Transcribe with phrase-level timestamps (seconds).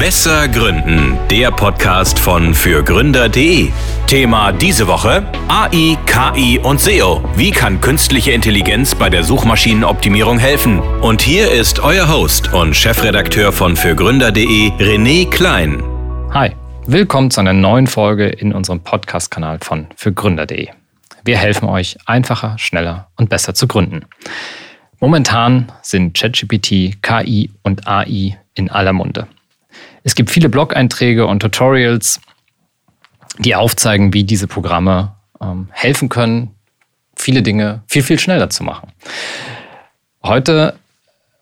[0.00, 3.68] Besser Gründen, der Podcast von fürgründer.de.
[4.06, 7.22] Thema diese Woche: AI, KI und SEO.
[7.36, 10.78] Wie kann künstliche Intelligenz bei der Suchmaschinenoptimierung helfen?
[11.02, 15.82] Und hier ist euer Host und Chefredakteur von fürgründer.de, René Klein.
[16.32, 16.52] Hi,
[16.86, 20.68] willkommen zu einer neuen Folge in unserem Podcast-Kanal von fürgründer.de.
[21.26, 24.06] Wir helfen euch einfacher, schneller und besser zu gründen.
[24.98, 29.28] Momentan sind ChatGPT, KI und AI in aller Munde.
[30.02, 32.20] Es gibt viele Blog-Einträge und Tutorials,
[33.38, 36.54] die aufzeigen, wie diese Programme ähm, helfen können,
[37.16, 38.92] viele Dinge viel, viel schneller zu machen.
[40.22, 40.74] Heute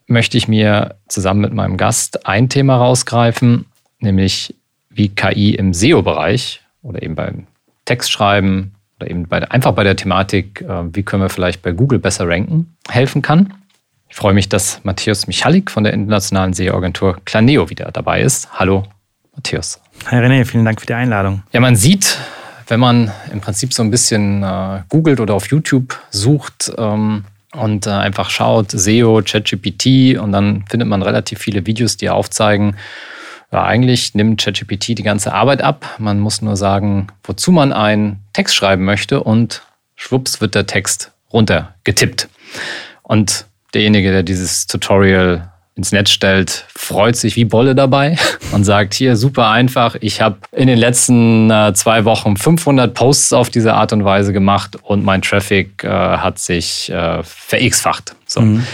[0.07, 3.67] möchte ich mir zusammen mit meinem Gast ein Thema rausgreifen,
[4.01, 4.55] nämlich
[4.91, 7.47] wie KI im SEO-Bereich oder eben beim
[7.85, 11.99] Textschreiben oder eben bei, einfach bei der Thematik, äh, wie können wir vielleicht bei Google
[11.99, 13.55] besser ranken, helfen kann.
[14.09, 18.49] Ich freue mich, dass Matthäus Michalik von der internationalen SEO-Agentur Planeo wieder dabei ist.
[18.53, 18.85] Hallo,
[19.35, 19.81] Matthäus.
[20.07, 21.43] Hi René, vielen Dank für die Einladung.
[21.53, 22.19] Ja, man sieht,
[22.69, 27.87] wenn man im Prinzip so ein bisschen äh, googelt oder auf YouTube sucht ähm, und
[27.87, 32.77] äh, einfach schaut, SEO, ChatGPT und dann findet man relativ viele Videos, die aufzeigen,
[33.53, 35.97] ja, eigentlich nimmt ChatGPT die ganze Arbeit ab.
[35.99, 39.63] Man muss nur sagen, wozu man einen Text schreiben möchte und
[39.97, 42.29] schwupps wird der Text runtergetippt.
[43.03, 48.17] Und derjenige, der dieses Tutorial ins Netz stellt, freut sich wie Bolle dabei
[48.53, 53.33] und sagt, hier super einfach, ich habe in den letzten äh, zwei Wochen 500 Posts
[53.33, 58.17] auf diese Art und Weise gemacht und mein Traffic äh, hat sich äh, ver-x-facht.
[58.27, 58.41] So.
[58.41, 58.67] Mhm.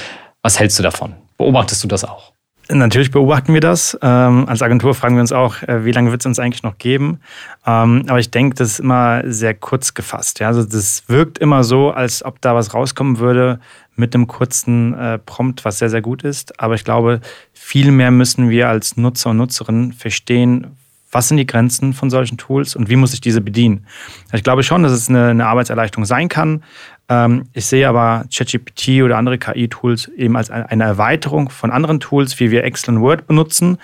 [0.42, 1.14] Was hältst du davon?
[1.36, 2.32] Beobachtest du das auch?
[2.70, 3.98] Natürlich beobachten wir das.
[4.00, 6.78] Ähm, als Agentur fragen wir uns auch, äh, wie lange wird es uns eigentlich noch
[6.78, 7.20] geben?
[7.66, 10.40] Ähm, aber ich denke, das ist immer sehr kurz gefasst.
[10.40, 10.46] Ja?
[10.46, 13.60] Also das wirkt immer so, als ob da was rauskommen würde
[13.96, 16.60] mit einem kurzen äh, Prompt, was sehr, sehr gut ist.
[16.60, 17.20] Aber ich glaube,
[17.52, 20.76] viel mehr müssen wir als Nutzer und Nutzerinnen verstehen,
[21.14, 23.86] was sind die Grenzen von solchen Tools und wie muss ich diese bedienen.
[24.32, 26.64] Ich glaube schon, dass es eine, eine Arbeitserleichterung sein kann.
[27.08, 32.40] Ähm, ich sehe aber ChatGPT oder andere KI-Tools eben als eine Erweiterung von anderen Tools,
[32.40, 33.78] wie wir Excel und Word benutzen.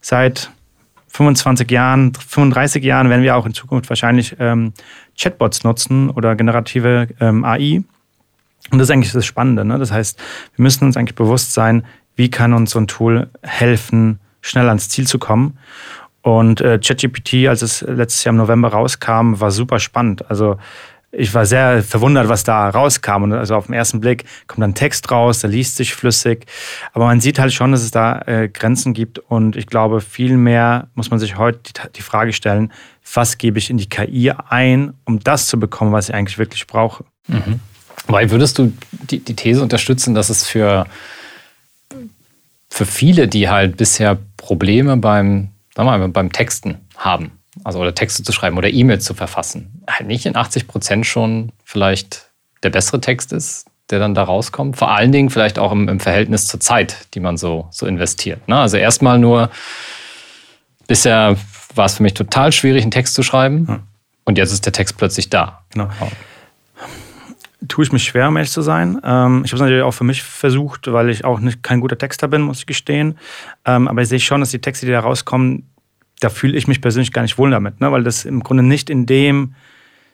[0.00, 0.50] Seit
[1.08, 4.72] 25 Jahren, 35 Jahren werden wir auch in Zukunft wahrscheinlich ähm,
[5.18, 7.82] Chatbots nutzen oder generative ähm, AI.
[8.70, 9.64] Und das ist eigentlich das Spannende.
[9.64, 9.78] Ne?
[9.78, 10.18] Das heißt,
[10.56, 11.84] wir müssen uns eigentlich bewusst sein,
[12.16, 15.58] wie kann uns so ein Tool helfen, schnell ans Ziel zu kommen.
[16.22, 20.30] Und äh, ChatGPT, als es letztes Jahr im November rauskam, war super spannend.
[20.30, 20.56] Also
[21.10, 23.24] ich war sehr verwundert, was da rauskam.
[23.24, 26.46] Und also auf den ersten Blick kommt dann Text raus, der liest sich flüssig.
[26.92, 29.18] Aber man sieht halt schon, dass es da äh, Grenzen gibt.
[29.18, 32.72] Und ich glaube, viel mehr muss man sich heute die, die, Frage stellen,
[33.14, 36.66] was gebe ich in die KI ein, um das zu bekommen, was ich eigentlich wirklich
[36.66, 37.04] brauche.
[37.28, 37.60] Mhm.
[38.06, 38.72] Weil würdest du
[39.10, 40.86] die, die These unterstützen, dass es für,
[42.68, 47.32] für viele, die halt bisher Probleme beim, wir mal, beim Texten haben,
[47.64, 51.52] also oder Texte zu schreiben oder E-Mails zu verfassen, halt nicht in 80 Prozent schon
[51.64, 52.30] vielleicht
[52.62, 54.76] der bessere Text ist, der dann da rauskommt.
[54.76, 58.46] Vor allen Dingen vielleicht auch im, im Verhältnis zur Zeit, die man so, so investiert.
[58.48, 58.56] Ne?
[58.56, 59.50] Also erstmal nur,
[60.86, 61.36] bisher
[61.74, 63.66] war es für mich total schwierig, einen Text zu schreiben.
[63.66, 63.82] Hm.
[64.24, 65.64] Und jetzt ist der Text plötzlich da.
[65.72, 65.88] Genau
[67.68, 69.00] tue ich mich schwer, um ehrlich zu sein.
[69.04, 71.98] Ähm, ich habe es natürlich auch für mich versucht, weil ich auch nicht, kein guter
[71.98, 73.18] Texter bin, muss ich gestehen.
[73.64, 75.68] Ähm, aber ich sehe schon, dass die Texte, die da rauskommen,
[76.20, 77.90] da fühle ich mich persönlich gar nicht wohl damit, ne?
[77.90, 79.54] weil das im Grunde nicht in dem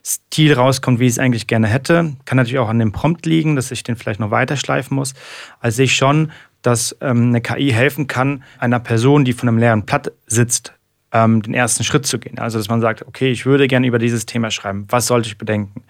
[0.05, 2.15] Stil rauskommt, wie ich es eigentlich gerne hätte.
[2.25, 5.15] Kann natürlich auch an dem Prompt liegen, dass ich den vielleicht noch weiter schleifen muss.
[5.61, 6.33] Also sehe ich schon,
[6.63, 10.73] dass ähm, eine KI helfen kann, einer Person, die von einem leeren Blatt sitzt,
[11.13, 12.39] ähm, den ersten Schritt zu gehen.
[12.39, 14.87] Also dass man sagt, okay, ich würde gerne über dieses Thema schreiben.
[14.89, 15.85] Was sollte ich bedenken?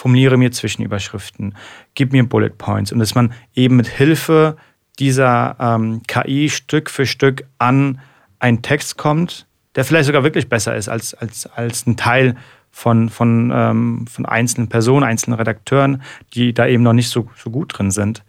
[0.00, 1.54] Formuliere mir Zwischenüberschriften,
[1.94, 2.90] gib mir Bullet Points.
[2.90, 4.56] Und dass man eben mit Hilfe
[4.98, 8.00] dieser ähm, KI Stück für Stück an
[8.38, 12.36] einen Text kommt, der vielleicht sogar wirklich besser ist als, als, als ein Teil
[12.70, 16.02] von, von, ähm, von einzelnen Personen, einzelnen Redakteuren,
[16.34, 18.24] die da eben noch nicht so, so gut drin sind.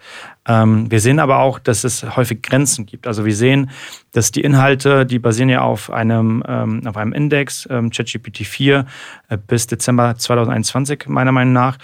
[0.48, 3.06] Ähm, wir sehen aber auch, dass es häufig Grenzen gibt.
[3.06, 3.70] Also wir sehen,
[4.12, 8.86] dass die Inhalte, die basieren ja auf einem, ähm, auf einem Index, ähm, ChatGPT 4
[9.30, 11.78] äh, bis Dezember 2021 meiner Meinung nach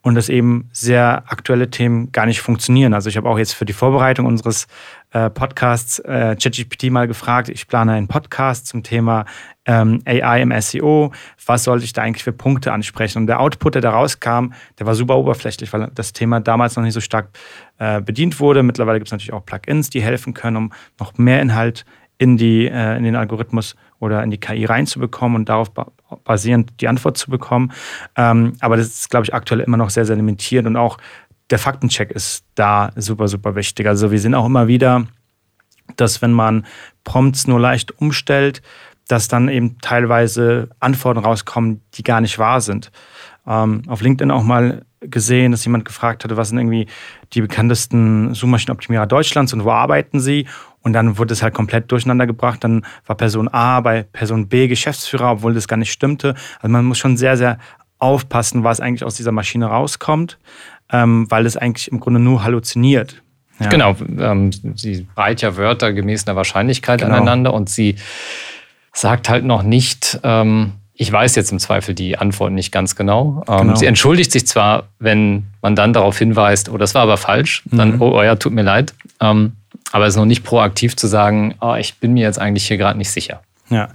[0.00, 2.94] und dass eben sehr aktuelle Themen gar nicht funktionieren.
[2.94, 4.66] Also ich habe auch jetzt für die Vorbereitung unseres
[5.10, 7.48] äh, Podcasts äh, ChatGPT mal gefragt.
[7.48, 9.24] Ich plane einen Podcast zum Thema
[9.66, 11.12] ähm, AI im SEO.
[11.46, 13.18] Was sollte ich da eigentlich für Punkte ansprechen?
[13.18, 16.82] Und der Output, der da rauskam, der war super oberflächlich, weil das Thema damals noch
[16.82, 17.30] nicht so stark
[17.78, 18.62] äh, bedient wurde.
[18.62, 21.84] Mittlerweile gibt es natürlich auch Plugins, die helfen können, um noch mehr Inhalt
[22.18, 25.72] in, die, äh, in den Algorithmus oder in die KI reinzubekommen und darauf
[26.24, 27.72] basierend die Antwort zu bekommen.
[28.16, 30.98] Ähm, aber das ist, glaube ich, aktuell immer noch sehr, sehr limitiert und auch
[31.50, 33.86] der Faktencheck ist da super, super wichtig.
[33.86, 35.06] Also wir sehen auch immer wieder
[35.96, 36.66] dass wenn man
[37.04, 38.62] Prompts nur leicht umstellt,
[39.08, 42.90] dass dann eben teilweise Antworten rauskommen, die gar nicht wahr sind.
[43.46, 46.86] Ähm, auf LinkedIn auch mal gesehen, dass jemand gefragt hatte, was sind irgendwie
[47.34, 50.46] die bekanntesten Suchmaschinenoptimierer Deutschlands und wo arbeiten sie?
[50.80, 52.64] Und dann wurde es halt komplett durcheinander gebracht.
[52.64, 56.34] Dann war Person A bei Person B Geschäftsführer, obwohl das gar nicht stimmte.
[56.60, 57.58] Also man muss schon sehr, sehr
[57.98, 60.38] aufpassen, was eigentlich aus dieser Maschine rauskommt,
[60.92, 63.22] ähm, weil es eigentlich im Grunde nur halluziniert.
[63.60, 63.68] Ja.
[63.68, 67.14] Genau, ähm, sie reiht ja Wörter gemäß einer Wahrscheinlichkeit genau.
[67.14, 67.96] aneinander und sie
[68.94, 73.42] sagt halt noch nicht, ähm, ich weiß jetzt im Zweifel die Antwort nicht ganz genau.
[73.48, 73.74] Ähm, genau.
[73.74, 77.76] Sie entschuldigt sich zwar, wenn man dann darauf hinweist, oh, das war aber falsch, mhm.
[77.76, 78.94] dann, oh, oh, ja, tut mir leid.
[79.20, 79.56] Ähm,
[79.90, 82.78] aber es ist noch nicht proaktiv zu sagen, oh, ich bin mir jetzt eigentlich hier
[82.78, 83.42] gerade nicht sicher.
[83.70, 83.88] Ja,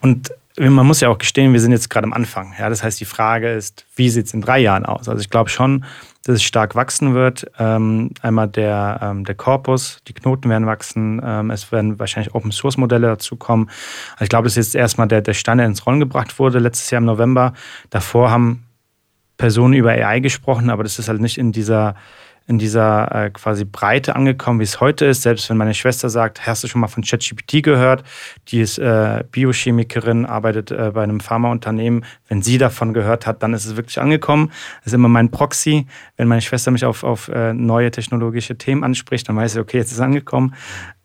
[0.00, 2.54] und man muss ja auch gestehen, wir sind jetzt gerade am Anfang.
[2.58, 5.08] Ja, das heißt, die Frage ist, wie sieht es in drei Jahren aus?
[5.08, 5.84] Also ich glaube schon,
[6.24, 7.46] dass es stark wachsen wird.
[7.58, 12.50] Ähm, einmal der, ähm, der Korpus, die Knoten werden wachsen, ähm, es werden wahrscheinlich Open
[12.50, 13.68] Source Modelle dazukommen.
[14.14, 16.58] Also ich glaube, das ist jetzt erstmal der, der Stand, der ins Rollen gebracht wurde,
[16.58, 17.52] letztes Jahr im November.
[17.90, 18.64] Davor haben
[19.36, 21.94] Personen über AI gesprochen, aber das ist halt nicht in dieser
[22.46, 25.22] in dieser äh, quasi Breite angekommen, wie es heute ist.
[25.22, 28.04] Selbst wenn meine Schwester sagt, hast du schon mal von ChatGPT gehört?
[28.48, 32.04] Die ist äh, Biochemikerin, arbeitet äh, bei einem Pharmaunternehmen.
[32.28, 34.50] Wenn sie davon gehört hat, dann ist es wirklich angekommen.
[34.80, 35.86] Das ist immer mein Proxy.
[36.16, 39.78] Wenn meine Schwester mich auf, auf äh, neue technologische Themen anspricht, dann weiß ich, okay,
[39.78, 40.54] jetzt ist es angekommen.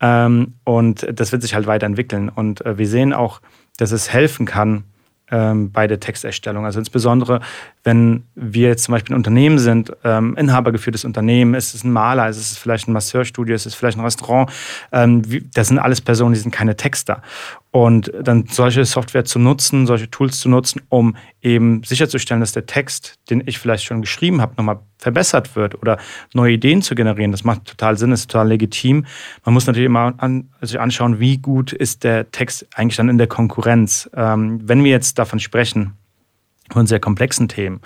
[0.00, 2.28] Ähm, und das wird sich halt weiterentwickeln.
[2.28, 3.40] Und äh, wir sehen auch,
[3.78, 4.84] dass es helfen kann,
[5.30, 6.64] ähm, bei der Texterstellung.
[6.64, 7.40] Also insbesondere,
[7.84, 12.28] wenn wir jetzt zum Beispiel ein Unternehmen sind, ähm, inhabergeführtes Unternehmen, ist es ein Maler,
[12.28, 14.50] ist es vielleicht ein Masseurstudio, ist es vielleicht ein Restaurant,
[14.92, 17.22] ähm, wie, das sind alles Personen, die sind keine Texter.
[17.72, 22.66] Und dann solche Software zu nutzen, solche Tools zu nutzen, um eben sicherzustellen, dass der
[22.66, 25.96] Text, den ich vielleicht schon geschrieben habe, nochmal verbessert wird oder
[26.34, 29.06] neue Ideen zu generieren, das macht total Sinn, ist total legitim.
[29.44, 33.18] Man muss natürlich immer an, sich anschauen, wie gut ist der Text eigentlich dann in
[33.18, 34.10] der Konkurrenz.
[34.14, 35.92] Ähm, wenn wir jetzt davon sprechen,
[36.72, 37.80] von sehr komplexen Themen,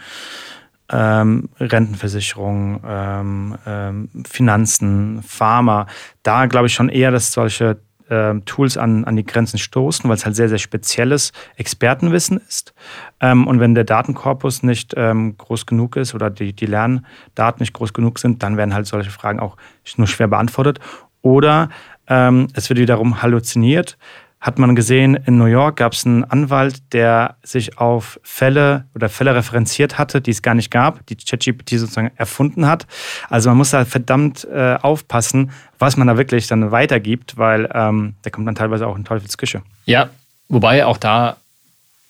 [0.91, 5.87] ähm, Rentenversicherung, ähm, ähm, Finanzen, Pharma,
[6.23, 7.79] da glaube ich schon eher, dass solche
[8.11, 12.75] ähm, Tools an, an die Grenzen stoßen, weil es halt sehr, sehr spezielles Expertenwissen ist.
[13.21, 17.73] Ähm, und wenn der Datenkorpus nicht ähm, groß genug ist oder die, die Lerndaten nicht
[17.73, 19.57] groß genug sind, dann werden halt solche Fragen auch
[19.97, 20.81] nur schwer beantwortet.
[21.23, 21.71] Oder
[22.07, 23.97] ähm, es wird wiederum halluziniert
[24.45, 29.09] hat man gesehen, in New York gab es einen Anwalt, der sich auf Fälle oder
[29.09, 32.87] Fälle referenziert hatte, die es gar nicht gab, die ChatGPT sozusagen erfunden hat.
[33.31, 38.17] Also man muss da verdammt äh, aufpassen, was man da wirklich dann weitergibt, weil ähm,
[38.21, 39.63] da kommt dann teilweise auch in Teufelsküche.
[39.87, 40.11] Ja,
[40.51, 41.39] wobei auch da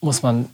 [0.00, 0.46] muss man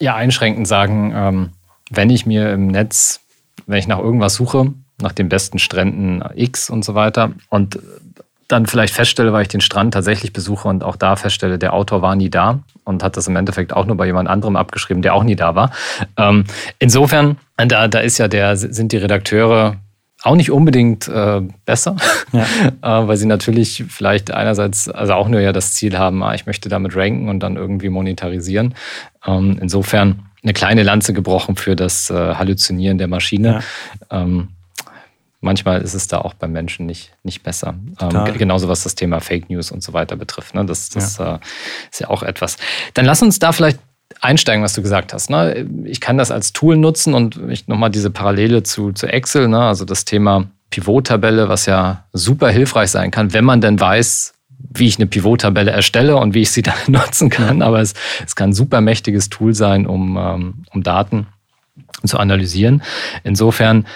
[0.00, 1.50] ja einschränkend sagen, ähm,
[1.88, 3.20] wenn ich mir im Netz,
[3.66, 7.78] wenn ich nach irgendwas suche, nach den besten Stränden X und so weiter und
[8.52, 12.02] dann vielleicht feststelle, weil ich den Strand tatsächlich besuche und auch da feststelle, der Autor
[12.02, 15.14] war nie da und hat das im Endeffekt auch nur bei jemand anderem abgeschrieben, der
[15.14, 15.72] auch nie da war.
[16.16, 16.44] Ähm,
[16.78, 19.76] insofern, da, da ist ja der, sind die Redakteure
[20.22, 21.96] auch nicht unbedingt äh, besser,
[22.32, 22.42] ja.
[23.02, 26.46] äh, weil sie natürlich vielleicht einerseits also auch nur ja das Ziel haben, ah, ich
[26.46, 28.74] möchte damit ranken und dann irgendwie monetarisieren.
[29.26, 33.62] Ähm, insofern eine kleine Lanze gebrochen für das äh, Halluzinieren der Maschine.
[34.10, 34.22] Ja.
[34.22, 34.48] Ähm,
[35.42, 37.74] manchmal ist es da auch beim Menschen nicht, nicht besser.
[38.00, 40.54] Ähm, genauso was das Thema Fake News und so weiter betrifft.
[40.54, 40.64] Ne?
[40.64, 41.34] Das, das ja.
[41.34, 41.38] Äh,
[41.90, 42.56] ist ja auch etwas.
[42.94, 43.78] Dann lass uns da vielleicht
[44.20, 45.30] einsteigen, was du gesagt hast.
[45.30, 45.66] Ne?
[45.84, 49.60] Ich kann das als Tool nutzen und ich nochmal diese Parallele zu, zu Excel, ne?
[49.60, 54.32] also das Thema Pivot-Tabelle, was ja super hilfreich sein kann, wenn man denn weiß,
[54.74, 57.62] wie ich eine Pivot-Tabelle erstelle und wie ich sie dann nutzen kann.
[57.62, 57.94] Aber es,
[58.24, 61.26] es kann ein super mächtiges Tool sein, um, ähm, um Daten
[62.04, 62.82] zu analysieren.
[63.24, 63.86] Insofern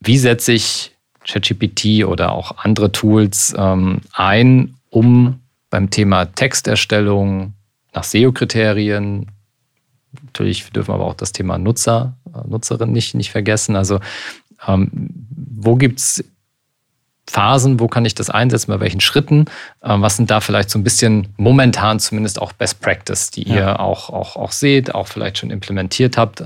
[0.00, 0.92] wie setze ich
[1.26, 7.54] ChatGPT oder auch andere Tools ähm, ein, um beim Thema Texterstellung
[7.92, 9.26] nach SEO-Kriterien,
[10.24, 13.76] natürlich dürfen wir aber auch das Thema Nutzer, äh, Nutzerin nicht, nicht vergessen.
[13.76, 14.00] Also
[14.66, 14.90] ähm,
[15.56, 16.24] wo gibt es
[17.28, 19.46] Phasen, wo kann ich das einsetzen, bei welchen Schritten?
[19.82, 23.54] Ähm, was sind da vielleicht so ein bisschen momentan zumindest auch Best Practice, die ja.
[23.54, 26.44] ihr auch, auch, auch seht, auch vielleicht schon implementiert habt?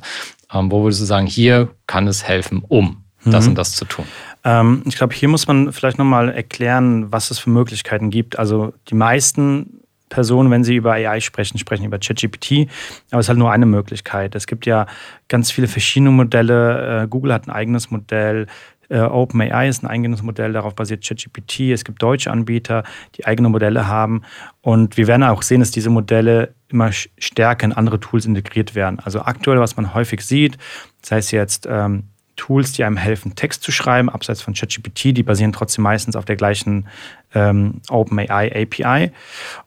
[0.52, 2.99] Ähm, wo würdest du sagen, hier kann es helfen, um?
[3.24, 3.50] Das mhm.
[3.50, 4.04] und das zu tun.
[4.44, 8.38] Ähm, ich glaube, hier muss man vielleicht nochmal erklären, was es für Möglichkeiten gibt.
[8.38, 12.68] Also die meisten Personen, wenn sie über AI sprechen, sprechen über ChatGPT,
[13.10, 14.34] aber es ist halt nur eine Möglichkeit.
[14.34, 14.86] Es gibt ja
[15.28, 17.02] ganz viele verschiedene Modelle.
[17.02, 18.46] Äh, Google hat ein eigenes Modell.
[18.90, 21.70] Äh, OpenAI ist ein eigenes Modell, darauf basiert ChatGPT.
[21.70, 22.82] Es gibt deutsche Anbieter,
[23.14, 24.22] die eigene Modelle haben.
[24.62, 28.98] Und wir werden auch sehen, dass diese Modelle immer stärker in andere Tools integriert werden.
[28.98, 30.58] Also aktuell, was man häufig sieht,
[31.02, 32.09] das heißt jetzt ähm,
[32.40, 35.16] Tools, die einem helfen, Text zu schreiben, abseits von ChatGPT.
[35.16, 36.88] Die basieren trotzdem meistens auf der gleichen
[37.34, 39.12] ähm, OpenAI API.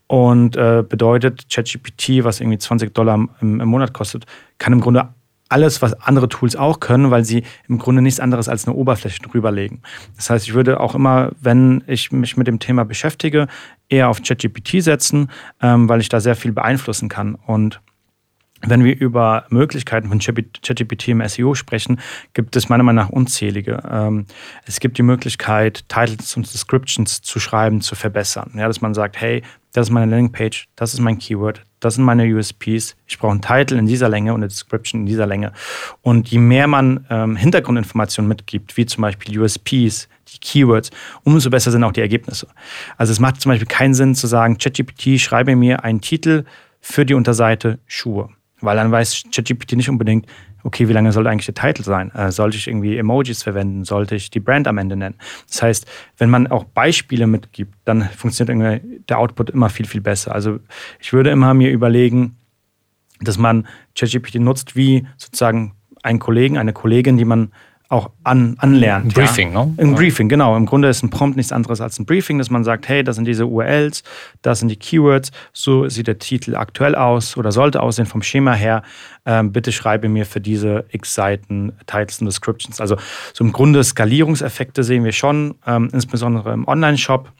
[0.08, 4.26] Und äh, bedeutet, ChatGPT, was irgendwie 20 Dollar im, im Monat kostet,
[4.58, 5.10] kann im Grunde
[5.50, 9.22] alles, was andere Tools auch können, weil sie im Grunde nichts anderes als eine Oberfläche
[9.22, 9.84] drüberlegen.
[10.16, 13.48] Das heißt, ich würde auch immer, wenn ich mich mit dem Thema beschäftige,
[13.88, 15.30] eher auf ChatGPT setzen,
[15.62, 17.36] ähm, weil ich da sehr viel beeinflussen kann.
[17.36, 17.82] Und
[18.66, 22.00] wenn wir über Möglichkeiten von ChatGPT im SEO sprechen,
[22.34, 23.84] gibt es meiner Meinung nach unzählige.
[23.90, 24.26] Ähm,
[24.66, 28.52] es gibt die Möglichkeit, Titles und Descriptions zu schreiben, zu verbessern.
[28.56, 29.44] Ja, dass man sagt, hey,
[29.74, 32.96] das ist meine Landingpage, das ist mein Keyword, das sind meine USPs.
[33.08, 35.52] Ich brauche einen Titel in dieser Länge und eine Description in dieser Länge.
[36.02, 40.92] Und je mehr man ähm, Hintergrundinformationen mitgibt, wie zum Beispiel USPs, die Keywords,
[41.24, 42.48] umso besser sind auch die Ergebnisse.
[42.98, 46.46] Also es macht zum Beispiel keinen Sinn zu sagen, ChatGPT schreibe mir einen Titel
[46.80, 48.30] für die Unterseite Schuhe.
[48.64, 50.26] Weil dann weiß ChatGPT nicht unbedingt,
[50.64, 52.12] okay, wie lange soll eigentlich der Titel sein?
[52.12, 53.84] Äh, sollte ich irgendwie Emojis verwenden?
[53.84, 55.16] Sollte ich die Brand am Ende nennen?
[55.48, 55.86] Das heißt,
[56.18, 60.34] wenn man auch Beispiele mitgibt, dann funktioniert der Output immer viel, viel besser.
[60.34, 60.60] Also
[61.00, 62.38] ich würde immer mir überlegen,
[63.20, 67.52] dass man ChatGPT nutzt wie sozusagen einen Kollegen, eine Kollegin, die man
[67.94, 69.06] auch an, anlernt.
[69.06, 69.66] Ein Briefing, ja.
[69.66, 69.76] ne?
[69.78, 70.58] Ein Briefing, genau.
[70.58, 73.16] Im Grunde ist ein Prompt nichts anderes als ein Briefing, dass man sagt, hey, das
[73.16, 74.04] sind diese URLs,
[74.42, 78.54] das sind die Keywords, so sieht der Titel aktuell aus oder sollte aussehen vom Schema
[78.54, 78.84] her.
[79.26, 82.82] Ähm, bitte schreibe mir für diese x Seiten Titles und Descriptions.
[82.82, 82.98] Also
[83.34, 87.32] so im Grunde Skalierungseffekte sehen wir schon, ähm, insbesondere im Online-Shop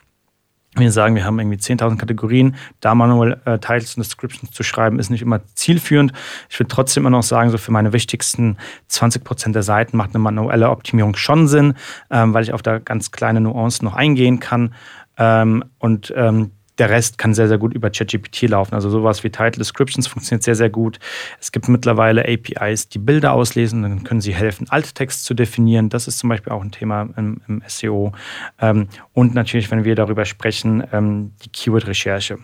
[0.76, 5.00] wir sagen, wir haben irgendwie 10.000 Kategorien, da manuell äh, Titles und Descriptions zu schreiben,
[5.00, 6.14] ist nicht immer zielführend.
[6.50, 10.12] Ich würde trotzdem immer noch sagen, so für meine wichtigsten 20 Prozent der Seiten macht
[10.12, 11.76] eine manuelle Optimierung schon Sinn,
[12.10, 14.74] ähm, weil ich auf da ganz kleine Nuancen noch eingehen kann.
[15.18, 18.74] Ähm, und ähm, der Rest kann sehr, sehr gut über ChatGPT laufen.
[18.74, 21.00] Also sowas wie Title Descriptions funktioniert sehr, sehr gut.
[21.40, 25.90] Es gibt mittlerweile APIs, die Bilder auslesen, dann können sie helfen, Alttext zu definieren.
[25.90, 28.12] Das ist zum Beispiel auch ein Thema im, im SEO.
[28.60, 32.40] Ähm, und natürlich, wenn wir darüber sprechen, ähm, die Keyword-Recherche.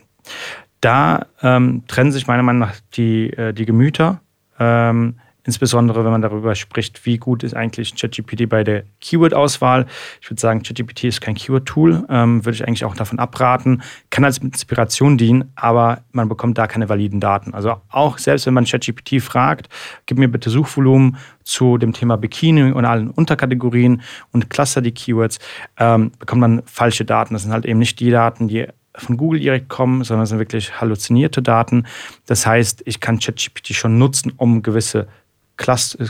[0.82, 4.22] Da ähm, trennen sich meiner Meinung nach die, äh, die Gemüter.
[4.60, 5.16] Ähm,
[5.46, 9.86] Insbesondere, wenn man darüber spricht, wie gut ist eigentlich ChatGPT bei der Keyword-Auswahl.
[10.22, 13.82] Ich würde sagen, ChatGPT ist kein Keyword-Tool, ähm, würde ich eigentlich auch davon abraten.
[14.10, 17.54] Kann als Inspiration dienen, aber man bekommt da keine validen Daten.
[17.54, 19.70] Also auch selbst wenn man ChatGPT fragt,
[20.06, 25.40] gib mir bitte Suchvolumen zu dem Thema Bikini und allen Unterkategorien und cluster die Keywords,
[25.78, 27.34] ähm, bekommt man falsche Daten.
[27.34, 30.40] Das sind halt eben nicht die Daten, die von Google direkt kommen, sondern es sind
[30.40, 31.86] wirklich halluzinierte Daten.
[32.26, 35.08] Das heißt, ich kann ChatGPT schon nutzen, um gewisse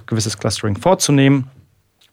[0.05, 1.49] gewisses Clustering vorzunehmen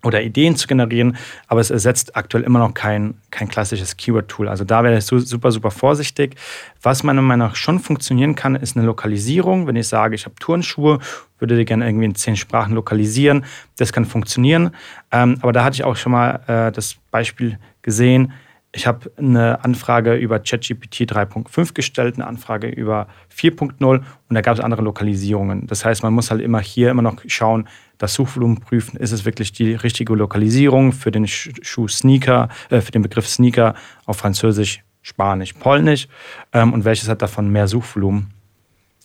[0.03, 1.17] oder Ideen zu generieren,
[1.49, 4.49] aber es ersetzt aktuell immer noch kein, kein klassisches Keyword-Tool.
[4.49, 6.37] Also da wäre ich super, super vorsichtig.
[6.81, 9.67] Was meiner Meinung nach schon funktionieren kann, ist eine Lokalisierung.
[9.67, 11.01] Wenn ich sage, ich habe Turnschuhe,
[11.39, 13.45] würde die gerne irgendwie in zehn Sprachen lokalisieren,
[13.79, 14.71] das kann funktionieren.
[15.11, 18.33] Ähm, aber da hatte ich auch schon mal äh, das Beispiel gesehen,
[18.77, 24.55] ich habe eine Anfrage über ChatGPT 3.5 gestellt, eine Anfrage über 4.0 und da gab
[24.55, 25.67] es andere Lokalisierungen.
[25.67, 29.25] Das heißt, man muss halt immer hier immer noch schauen, das Suchvolumen prüfen, ist es
[29.25, 34.85] wirklich die richtige Lokalisierung für den Schuh Sneaker, äh, für den Begriff Sneaker auf Französisch,
[35.01, 36.07] Spanisch, Polnisch
[36.53, 38.35] ähm, und welches hat davon mehr Suchvolumen.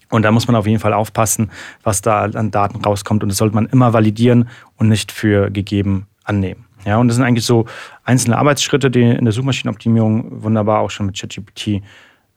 [0.10, 1.50] Und da muss man auf jeden Fall aufpassen,
[1.82, 6.08] was da an Daten rauskommt und das sollte man immer validieren und nicht für gegeben
[6.26, 6.66] annehmen.
[6.86, 7.66] Ja, und das sind eigentlich so
[8.04, 11.82] einzelne Arbeitsschritte, die in der Suchmaschinenoptimierung wunderbar auch schon mit ChatGPT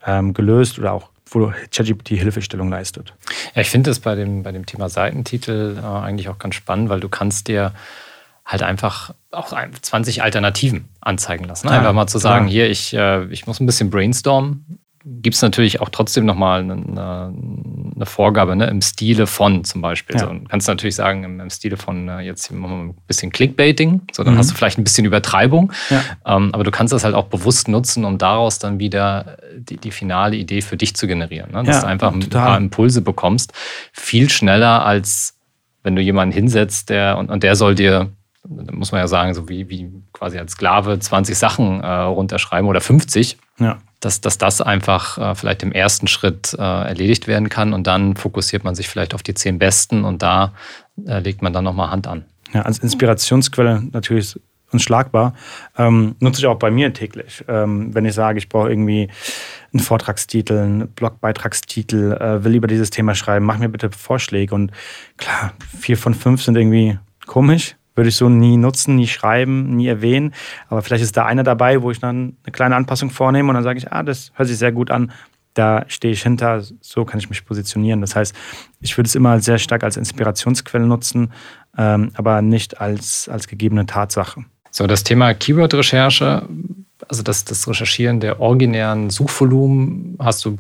[0.07, 3.15] ähm, gelöst oder auch wo ChatGPT Hilfestellung leistet.
[3.55, 6.91] Ja, ich finde das bei dem, bei dem Thema Seitentitel äh, eigentlich auch ganz spannend,
[6.91, 7.73] weil du kannst dir
[8.45, 11.69] halt einfach auch 20 Alternativen anzeigen lassen.
[11.69, 12.53] Einfach mal zu sagen, ja.
[12.53, 17.35] hier, ich, äh, ich muss ein bisschen brainstormen, gibt es natürlich auch trotzdem nochmal eine,
[17.95, 18.67] eine Vorgabe ne?
[18.67, 20.17] im Stile von zum Beispiel.
[20.17, 20.27] Ja.
[20.27, 23.31] So, kannst du natürlich sagen, im, im Stile von äh, jetzt machen wir ein bisschen
[23.31, 24.39] Clickbaiting, so dann mhm.
[24.39, 26.03] hast du vielleicht ein bisschen Übertreibung, ja.
[26.25, 29.91] ähm, aber du kannst das halt auch bewusst nutzen, um daraus dann wieder die, die
[29.91, 31.53] finale Idee für dich zu generieren.
[31.53, 31.65] Ne?
[31.65, 32.25] Dass ja, du einfach total.
[32.25, 33.53] ein paar Impulse bekommst,
[33.93, 35.33] viel schneller als
[35.83, 38.11] wenn du jemanden hinsetzt, der und, und der soll dir
[38.47, 42.83] muss man ja sagen, so wie, wie quasi als Sklave 20 Sachen äh, runterschreiben oder
[42.83, 43.39] 50.
[43.59, 47.87] Ja dass, dass das einfach äh, vielleicht im ersten Schritt äh, erledigt werden kann und
[47.87, 50.53] dann fokussiert man sich vielleicht auf die zehn besten und da
[51.07, 52.25] äh, legt man dann nochmal Hand an.
[52.53, 54.39] Ja, als Inspirationsquelle natürlich
[54.75, 55.35] unschlagbar.
[55.79, 57.45] Ähm, nutze ich auch bei mir täglich.
[57.49, 59.09] Ähm, wenn ich sage, ich brauche irgendwie
[59.73, 64.55] einen Vortragstitel, einen Blogbeitragstitel, äh, will über dieses Thema schreiben, mach mir bitte Vorschläge.
[64.55, 64.73] Und
[65.17, 69.87] klar, vier von fünf sind irgendwie komisch, würde ich so nie nutzen, nie schreiben, nie
[69.87, 70.35] erwähnen.
[70.69, 73.65] Aber vielleicht ist da einer dabei, wo ich dann eine kleine Anpassung vornehme und dann
[73.65, 75.13] sage ich, ah, das hört sich sehr gut an.
[75.55, 78.01] da stehe ich hinter, so kann ich mich positionieren.
[78.01, 78.35] Das heißt,
[78.81, 81.33] ich würde es immer sehr stark als Inspirationsquelle nutzen,
[81.79, 84.45] ähm, aber nicht als, als gegebene Tatsache.
[84.73, 86.49] So, das Thema Keyword-Recherche,
[87.09, 90.59] also das, das Recherchieren der originären Suchvolumen hast du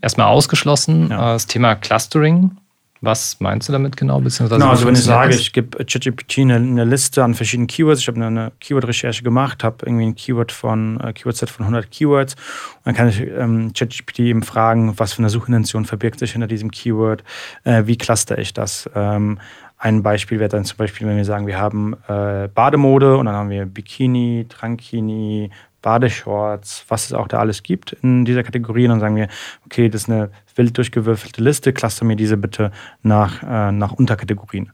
[0.00, 1.10] erstmal ausgeschlossen.
[1.10, 1.34] Ja.
[1.34, 2.56] Das Thema Clustering,
[3.02, 4.20] was meinst du damit genau?
[4.20, 8.00] Beziehungsweise genau, also wenn ich sage, ich gebe ChatGPT eine, eine, Liste an verschiedenen Keywords,
[8.00, 11.90] ich habe eine, eine Keyword-Recherche gemacht, habe irgendwie ein Keyword von äh, Keyword-Set von 100
[11.90, 16.32] Keywords und dann kann ich ähm, ChatGPT eben fragen, was für eine Suchintention verbirgt sich
[16.32, 17.24] hinter diesem Keyword,
[17.64, 18.88] äh, wie cluster ich das.
[18.94, 19.38] Ähm,
[19.78, 23.34] ein Beispiel wäre dann zum Beispiel, wenn wir sagen, wir haben äh, Bademode und dann
[23.34, 25.50] haben wir Bikini, Trankini,
[25.82, 28.84] Badeshorts, was es auch da alles gibt in dieser Kategorie.
[28.84, 29.28] Und dann sagen wir,
[29.66, 32.70] okay, das ist eine wild durchgewürfelte Liste, cluster mir diese bitte
[33.02, 34.70] nach, äh, nach Unterkategorien.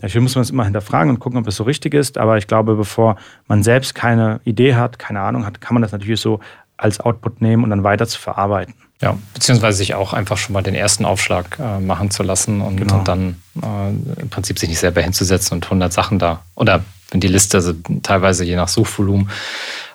[0.00, 2.16] Dafür muss man es immer hinterfragen und gucken, ob es so richtig ist.
[2.16, 3.16] Aber ich glaube, bevor
[3.48, 6.40] man selbst keine Idee hat, keine Ahnung hat, kann man das natürlich so
[6.76, 8.74] als Output nehmen und dann weiter zu verarbeiten.
[9.02, 12.76] Ja, beziehungsweise sich auch einfach schon mal den ersten Aufschlag äh, machen zu lassen und,
[12.76, 12.98] genau.
[12.98, 17.20] und dann äh, im Prinzip sich nicht selber hinzusetzen und 100 Sachen da oder wenn
[17.20, 19.28] die Liste, also teilweise je nach Suchvolumen,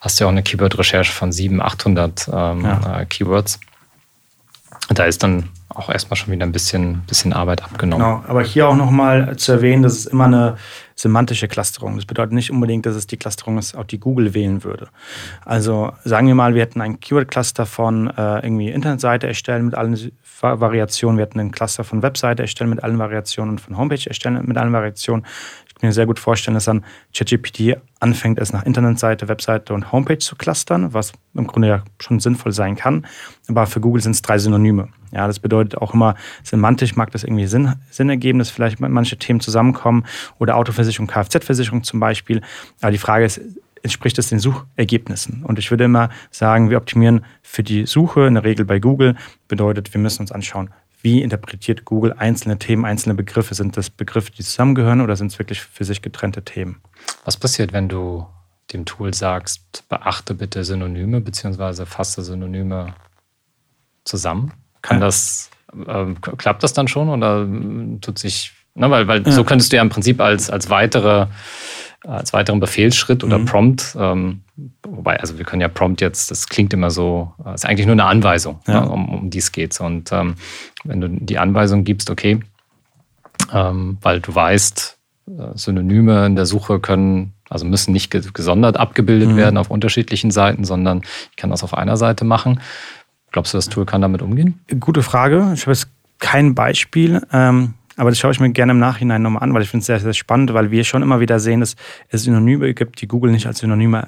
[0.02, 3.00] hast du ja auch eine Keyword-Recherche von 700, 800 ähm, ja.
[3.00, 3.60] äh, Keywords.
[4.90, 8.06] Da ist dann auch erstmal schon wieder ein bisschen, bisschen Arbeit abgenommen.
[8.06, 10.58] Genau, aber hier auch nochmal zu erwähnen, dass es immer eine
[10.98, 11.96] semantische Clusterung.
[11.96, 14.90] Das bedeutet nicht unbedingt, dass es die Clusterung ist, auch die Google wählen würde.
[15.46, 20.12] Also sagen wir mal, wir hätten ein Keyword-Cluster von äh, irgendwie Internetseite erstellen mit allen
[20.42, 24.44] Variationen, wir hätten einen Cluster von Webseite erstellen mit allen Variationen und von Homepage erstellen
[24.46, 25.26] mit allen Variationen
[25.82, 30.36] mir sehr gut vorstellen, dass dann ChatGPT anfängt, es nach Internetseite, Webseite und Homepage zu
[30.36, 33.06] clustern, was im Grunde ja schon sinnvoll sein kann.
[33.48, 34.90] Aber für Google sind es drei Synonyme.
[35.12, 39.18] Ja, das bedeutet auch immer, semantisch mag das irgendwie Sinn, Sinn ergeben, dass vielleicht manche
[39.18, 40.06] Themen zusammenkommen
[40.38, 42.42] oder Autoversicherung, Kfz-Versicherung zum Beispiel.
[42.82, 43.42] Aber die Frage ist,
[43.84, 45.44] entspricht es den Suchergebnissen?
[45.44, 49.16] Und ich würde immer sagen, wir optimieren für die Suche, in der Regel bei Google,
[49.48, 50.70] bedeutet, wir müssen uns anschauen,
[51.02, 53.54] wie interpretiert Google einzelne Themen, einzelne Begriffe?
[53.54, 56.82] Sind das Begriffe, die zusammengehören oder sind es wirklich für sich getrennte Themen?
[57.24, 58.26] Was passiert, wenn du
[58.74, 61.86] dem Tool sagst, beachte bitte Synonyme bzw.
[61.86, 62.94] fasse Synonyme
[64.04, 64.54] zusammen?
[64.82, 65.06] Kann ja.
[65.06, 67.48] das, äh, klappt das dann schon oder
[68.02, 69.32] tut sich, na, weil, weil ja.
[69.32, 71.28] so könntest du ja im Prinzip als, als weitere
[72.04, 73.46] als weiteren Befehlsschritt oder mhm.
[73.46, 73.98] Prompt.
[74.00, 74.42] Ähm,
[74.84, 77.94] wobei, also wir können ja Prompt jetzt, das klingt immer so, äh, ist eigentlich nur
[77.94, 78.82] eine Anweisung, ja.
[78.82, 79.80] ne, um, um die es geht.
[79.80, 80.36] Und ähm,
[80.84, 82.40] wenn du die Anweisung gibst, okay,
[83.54, 89.30] ähm, weil du weißt, äh, Synonyme in der Suche können, also müssen nicht gesondert abgebildet
[89.30, 89.38] mhm.
[89.38, 92.62] werden auf unterschiedlichen Seiten, sondern ich kann das auf einer Seite machen.
[93.32, 94.60] Glaubst du, das Tool kann damit umgehen?
[94.80, 95.52] Gute Frage.
[95.54, 97.22] Ich habe jetzt kein Beispiel.
[97.32, 99.88] Ähm, aber das schaue ich mir gerne im Nachhinein nochmal an, weil ich finde es
[99.88, 101.76] sehr, sehr spannend, weil wir schon immer wieder sehen, dass
[102.10, 104.08] es Synonyme gibt, die Google nicht als Synonyme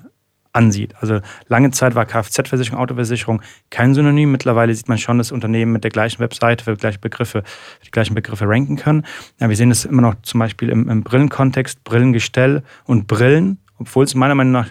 [0.54, 0.96] ansieht.
[1.00, 4.32] Also lange Zeit war Kfz-Versicherung, Autoversicherung kein Synonym.
[4.32, 7.92] Mittlerweile sieht man schon, dass Unternehmen mit der gleichen Webseite für gleiche Begriffe, für die
[7.92, 9.06] gleichen Begriffe ranken können.
[9.40, 14.06] Ja, wir sehen das immer noch zum Beispiel im, im Brillenkontext, Brillengestell und Brillen, obwohl
[14.06, 14.70] es meiner Meinung nach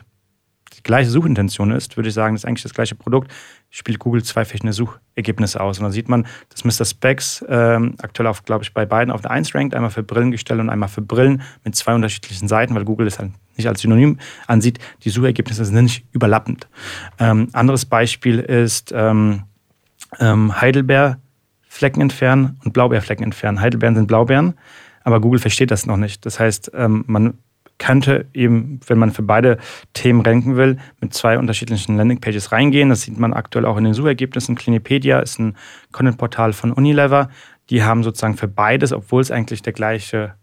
[0.77, 3.33] die gleiche Suchintention ist, würde ich sagen, das ist eigentlich das gleiche Produkt,
[3.71, 5.79] spielt Google zwei verschiedene Suchergebnisse aus.
[5.79, 6.85] Und dann sieht man, dass Mr.
[6.85, 10.61] Specs ähm, aktuell auf, glaube ich, bei beiden auf der 1 rankt, einmal für Brillengestelle
[10.61, 14.19] und einmal für Brillen mit zwei unterschiedlichen Seiten, weil Google es halt nicht als Synonym
[14.47, 14.79] ansieht.
[15.03, 16.69] Die Suchergebnisse sind nicht überlappend.
[17.19, 19.43] Ähm, anderes Beispiel ist ähm,
[20.19, 23.61] ähm, Heidelbeerflecken entfernen und Blaubeerflecken entfernen.
[23.61, 24.55] Heidelbeeren sind Blaubeeren,
[25.05, 26.25] aber Google versteht das noch nicht.
[26.25, 27.35] Das heißt, ähm, man
[27.79, 29.59] könnte eben, wenn man für beide
[29.93, 32.88] Themen ranken will, mit zwei unterschiedlichen Landingpages reingehen.
[32.88, 34.57] Das sieht man aktuell auch in den Suchergebnissen.
[34.57, 35.57] Clinipedia ist ein
[35.93, 37.31] Content-Portal von Unilever.
[37.71, 40.35] Die haben sozusagen für beides, obwohl es eigentlich der gleiche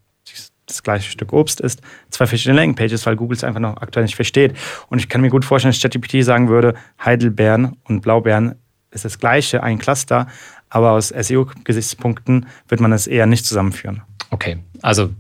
[0.67, 4.15] das gleiche Stück Obst ist, zwei verschiedene Landingpages, weil Google es einfach noch aktuell nicht
[4.15, 4.55] versteht.
[4.89, 8.55] Und ich kann mir gut vorstellen, dass ChatGPT sagen würde, Heidelbeeren und Blaubeeren
[8.91, 10.27] ist das gleiche, ein Cluster,
[10.69, 14.01] aber aus SEO-Gesichtspunkten wird man es eher nicht zusammenführen.
[14.31, 15.11] Okay, also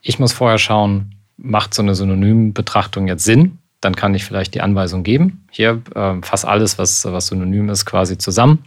[0.00, 3.58] ich muss vorher schauen, macht so eine Synonymbetrachtung jetzt Sinn?
[3.80, 5.46] Dann kann ich vielleicht die Anweisung geben.
[5.50, 8.64] Hier äh, fass alles, was, was synonym ist, quasi zusammen.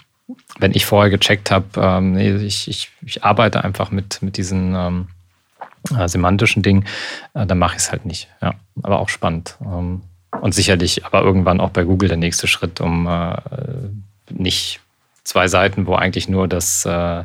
[0.58, 4.74] Wenn ich vorher gecheckt habe, ähm, nee, ich, ich, ich arbeite einfach mit, mit diesen
[4.74, 5.08] ähm,
[5.96, 6.86] äh, semantischen Dingen,
[7.34, 8.30] äh, dann mache ich es halt nicht.
[8.42, 9.58] Ja, aber auch spannend.
[9.62, 10.02] Ähm,
[10.42, 13.36] und sicherlich aber irgendwann auch bei Google der nächste Schritt, um äh,
[14.32, 14.80] nicht
[15.24, 17.24] zwei Seiten, wo eigentlich nur das, äh,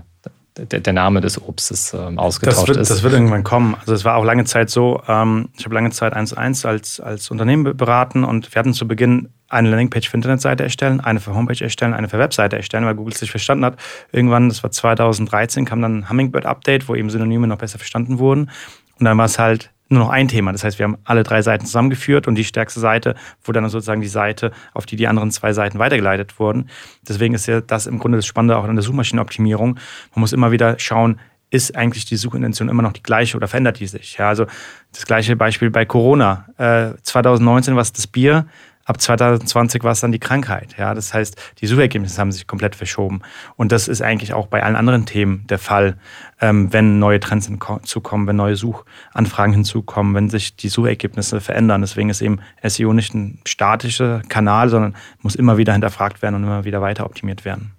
[0.58, 2.90] der, der Name des Obstes ähm, ausgetauscht das wird, ist.
[2.90, 3.74] Das wird irgendwann kommen.
[3.80, 7.30] Also es war auch lange Zeit so, ähm, ich habe lange Zeit 1.1 als, als
[7.30, 11.62] Unternehmen beraten und wir hatten zu Beginn eine Landingpage für Internetseite erstellen, eine für Homepage
[11.62, 13.76] erstellen, eine für Webseite erstellen, weil Google es nicht verstanden hat.
[14.12, 18.50] Irgendwann, das war 2013, kam dann ein Hummingbird-Update, wo eben Synonyme noch besser verstanden wurden.
[18.98, 20.52] Und dann war es halt nur noch ein Thema.
[20.52, 24.00] Das heißt, wir haben alle drei Seiten zusammengeführt und die stärkste Seite wurde dann sozusagen
[24.00, 26.68] die Seite, auf die die anderen zwei Seiten weitergeleitet wurden.
[27.08, 29.74] Deswegen ist ja das im Grunde das Spannende auch an der Suchmaschinenoptimierung.
[30.14, 31.18] Man muss immer wieder schauen,
[31.50, 34.18] ist eigentlich die Suchintention immer noch die gleiche oder verändert die sich?
[34.18, 34.46] Ja, also
[34.92, 36.46] das gleiche Beispiel bei Corona.
[36.58, 38.46] Äh, 2019 war es das Bier,
[38.88, 40.74] ab 2020 war es dann die Krankheit.
[40.78, 43.20] Ja, das heißt, die Suchergebnisse haben sich komplett verschoben.
[43.56, 45.98] Und das ist eigentlich auch bei allen anderen Themen der Fall,
[46.40, 51.82] ähm, wenn neue Trends hinzukommen, wenn neue Suchanfragen hinzukommen, wenn sich die Suchergebnisse verändern.
[51.82, 56.44] Deswegen ist eben SEO nicht ein statischer Kanal, sondern muss immer wieder hinterfragt werden und
[56.44, 57.72] immer wieder weiter optimiert werden.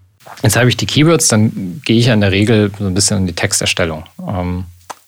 [0.43, 3.17] Jetzt habe ich die Keywords, dann gehe ich ja in der Regel so ein bisschen
[3.17, 4.04] in die Texterstellung.
[4.28, 4.65] Ähm,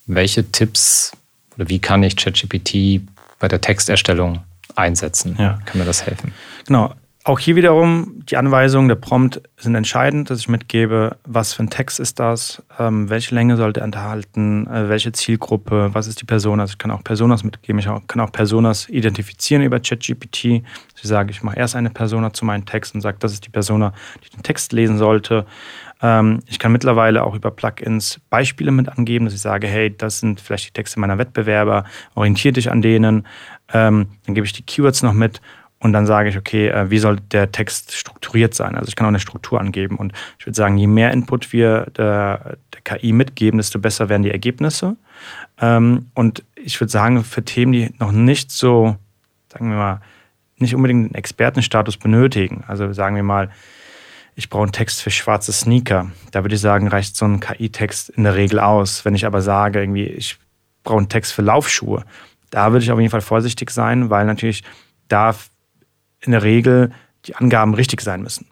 [0.07, 1.11] welche Tipps
[1.55, 3.01] oder wie kann ich ChatGPT
[3.37, 4.39] bei der Texterstellung
[4.75, 5.35] einsetzen?
[5.39, 5.59] Ja.
[5.65, 6.33] Kann mir das helfen?
[6.65, 6.93] Genau.
[7.23, 11.69] Auch hier wiederum die Anweisungen, der Prompt sind entscheidend, dass ich mitgebe, was für ein
[11.69, 16.25] Text ist das, ähm, welche Länge sollte er enthalten, äh, welche Zielgruppe, was ist die
[16.25, 16.59] Person.
[16.59, 20.45] Also ich kann auch Personas mitgeben, ich kann auch Personas identifizieren über ChatGPT.
[20.45, 20.63] Ich
[21.03, 23.93] sage, ich mache erst eine Persona zu meinem Text und sage, das ist die Persona,
[24.25, 25.45] die den Text lesen sollte.
[26.01, 30.19] Ähm, ich kann mittlerweile auch über Plugins Beispiele mit angeben, dass ich sage, hey, das
[30.19, 33.27] sind vielleicht die Texte meiner Wettbewerber, orientiere dich an denen.
[33.73, 35.41] Ähm, dann gebe ich die Keywords noch mit
[35.81, 38.75] und dann sage ich, okay, äh, wie soll der Text strukturiert sein?
[38.75, 39.95] Also ich kann auch eine Struktur angeben.
[39.95, 44.21] Und ich würde sagen, je mehr Input wir der, der KI mitgeben, desto besser werden
[44.21, 44.95] die Ergebnisse.
[45.59, 48.95] Ähm, und ich würde sagen, für Themen, die noch nicht so,
[49.51, 50.01] sagen wir mal,
[50.57, 53.49] nicht unbedingt einen Expertenstatus benötigen, also sagen wir mal,
[54.35, 56.11] ich brauche einen Text für schwarze Sneaker.
[56.31, 59.03] Da würde ich sagen, reicht so ein KI-Text in der Regel aus.
[59.03, 60.37] Wenn ich aber sage, irgendwie, ich
[60.83, 62.05] brauche einen Text für Laufschuhe,
[62.51, 64.63] da würde ich auf jeden Fall vorsichtig sein, weil natürlich
[65.07, 65.35] da
[66.19, 66.91] in der Regel
[67.25, 68.47] die Angaben richtig sein müssen.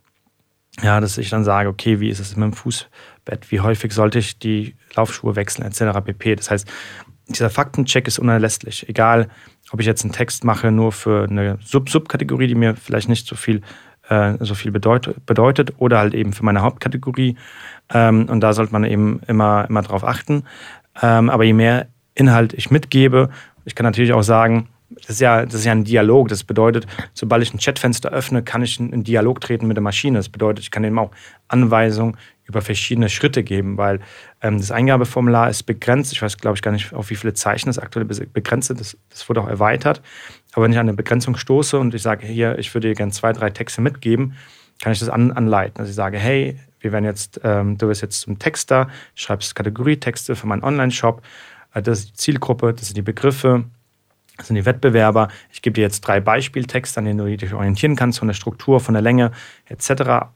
[0.81, 3.51] Ja, dass ich dann sage, okay, wie ist es mit dem Fußbett?
[3.51, 5.99] Wie häufig sollte ich die Laufschuhe wechseln, etc.
[6.03, 6.35] pp.
[6.35, 6.67] Das heißt,
[7.27, 8.87] dieser Faktencheck ist unerlässlich.
[8.87, 9.29] Egal,
[9.71, 13.35] ob ich jetzt einen Text mache nur für eine Sub-Subkategorie, die mir vielleicht nicht so
[13.35, 13.61] viel,
[14.07, 17.35] äh, so viel bedeutet, bedeutet, oder halt eben für meine Hauptkategorie.
[17.89, 20.43] Ähm, und da sollte man eben immer, immer drauf achten.
[21.01, 23.29] Ähm, aber je mehr Inhalt ich mitgebe,
[23.69, 26.29] ich kann natürlich auch sagen, das ist, ja, das ist ja ein Dialog.
[26.29, 30.17] Das bedeutet, sobald ich ein Chatfenster öffne, kann ich in Dialog treten mit der Maschine.
[30.17, 31.11] Das bedeutet, ich kann ihm auch
[31.47, 33.99] Anweisungen über verschiedene Schritte geben, weil
[34.41, 36.11] ähm, das Eingabeformular ist begrenzt.
[36.11, 38.79] Ich weiß, glaube ich, gar nicht, auf wie viele Zeichen das aktuell begrenzt ist.
[38.79, 40.01] Das, das wurde auch erweitert.
[40.53, 43.11] Aber wenn ich an eine Begrenzung stoße und ich sage, hier, ich würde dir gerne
[43.11, 44.33] zwei, drei Texte mitgeben,
[44.81, 45.79] kann ich das an, anleiten.
[45.79, 50.35] Also ich sage, hey, wir werden jetzt, ähm, du bist jetzt zum Texter, schreibst Kategorietexte
[50.35, 51.21] für meinen Online-Shop.
[51.73, 53.65] Äh, das ist die Zielgruppe, das sind die Begriffe,
[54.37, 55.27] das sind die Wettbewerber.
[55.51, 58.79] Ich gebe dir jetzt drei Beispieltexte, an denen du dich orientieren kannst, von der Struktur,
[58.79, 59.31] von der Länge
[59.65, 60.27] etc.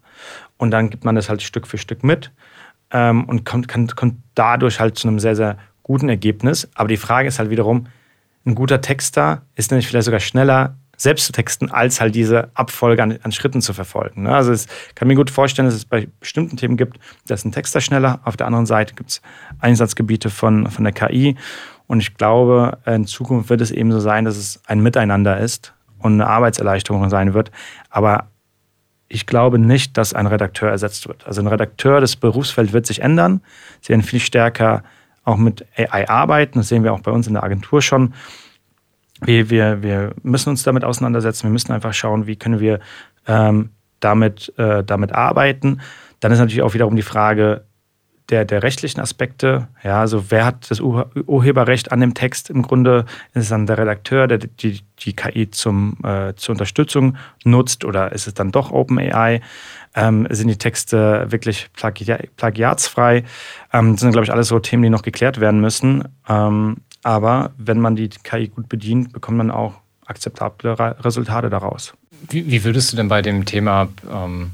[0.57, 2.31] Und dann gibt man das halt Stück für Stück mit
[2.91, 6.69] ähm, und kommt, kann, kommt dadurch halt zu einem sehr, sehr guten Ergebnis.
[6.75, 7.87] Aber die Frage ist halt wiederum,
[8.45, 13.03] ein guter Texter ist nämlich vielleicht sogar schneller selbst zu texten, als halt diese Abfolge
[13.03, 14.23] an, an Schritten zu verfolgen.
[14.23, 14.35] Ne?
[14.35, 17.51] Also ich kann mir gut vorstellen, dass es bei bestimmten Themen gibt, da ist ein
[17.51, 18.21] Texter schneller.
[18.23, 19.21] Auf der anderen Seite gibt es
[19.59, 21.35] Einsatzgebiete von, von der KI
[21.87, 25.73] und ich glaube, in Zukunft wird es eben so sein, dass es ein Miteinander ist
[25.99, 27.51] und eine Arbeitserleichterung sein wird.
[27.89, 28.29] Aber
[29.09, 31.27] ich glaube nicht, dass ein Redakteur ersetzt wird.
[31.27, 33.41] Also ein Redakteur, das Berufsfeld wird sich ändern.
[33.81, 34.83] Sie werden viel stärker
[35.23, 36.59] auch mit AI arbeiten.
[36.59, 38.13] Das sehen wir auch bei uns in der Agentur schon.
[39.25, 41.43] Wir, wir, wir müssen uns damit auseinandersetzen.
[41.43, 42.79] Wir müssen einfach schauen, wie können wir
[43.27, 45.81] ähm, damit, äh, damit arbeiten.
[46.19, 47.65] Dann ist natürlich auch wiederum die Frage,
[48.29, 49.67] der, der rechtlichen Aspekte.
[49.83, 52.49] Ja, also wer hat das Urheberrecht an dem Text?
[52.49, 57.17] Im Grunde ist es dann der Redakteur, der die, die KI zum, äh, zur Unterstützung
[57.43, 59.41] nutzt oder ist es dann doch OpenAI?
[59.95, 62.05] Ähm, sind die Texte wirklich plagi
[62.35, 63.23] plagiatsfrei?
[63.73, 66.07] Ähm, das sind, glaube ich, alles so Themen, die noch geklärt werden müssen.
[66.27, 71.93] Ähm, aber wenn man die KI gut bedient, bekommt man auch akzeptable Resultate daraus.
[72.29, 74.51] Wie, wie würdest du denn bei dem Thema ähm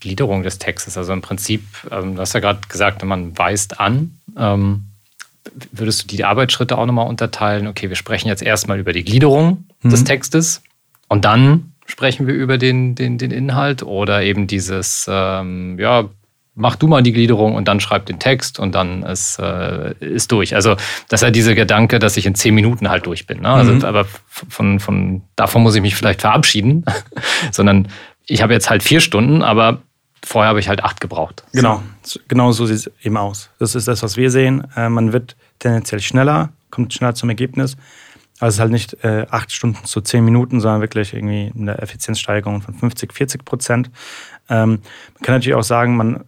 [0.00, 0.96] Gliederung des Textes.
[0.96, 4.18] Also im Prinzip, ähm, du hast ja gerade gesagt, man weist an.
[4.36, 4.84] Ähm,
[5.72, 7.66] würdest du die Arbeitsschritte auch nochmal unterteilen?
[7.66, 9.90] Okay, wir sprechen jetzt erstmal über die Gliederung mhm.
[9.90, 10.62] des Textes
[11.08, 16.08] und dann sprechen wir über den, den, den Inhalt oder eben dieses, ähm, ja,
[16.54, 20.30] mach du mal die Gliederung und dann schreib den Text und dann ist, äh, ist
[20.30, 20.54] durch.
[20.54, 20.76] Also
[21.08, 23.40] das ist ja dieser Gedanke, dass ich in zehn Minuten halt durch bin.
[23.40, 23.48] Ne?
[23.48, 23.84] Also, mhm.
[23.84, 26.84] Aber von, von davon muss ich mich vielleicht verabschieden,
[27.50, 27.88] sondern
[28.26, 29.82] ich habe jetzt halt vier Stunden, aber
[30.24, 31.44] vorher habe ich halt acht gebraucht.
[31.52, 31.82] Genau,
[32.28, 33.50] genau so sieht es eben aus.
[33.58, 34.66] Das ist das, was wir sehen.
[34.76, 37.76] Äh, man wird tendenziell schneller, kommt schneller zum Ergebnis.
[38.40, 41.78] Also es ist halt nicht äh, acht Stunden zu zehn Minuten, sondern wirklich irgendwie eine
[41.78, 43.90] Effizienzsteigerung von 50, 40 Prozent.
[44.48, 44.80] Ähm,
[45.14, 46.24] man kann natürlich auch sagen, man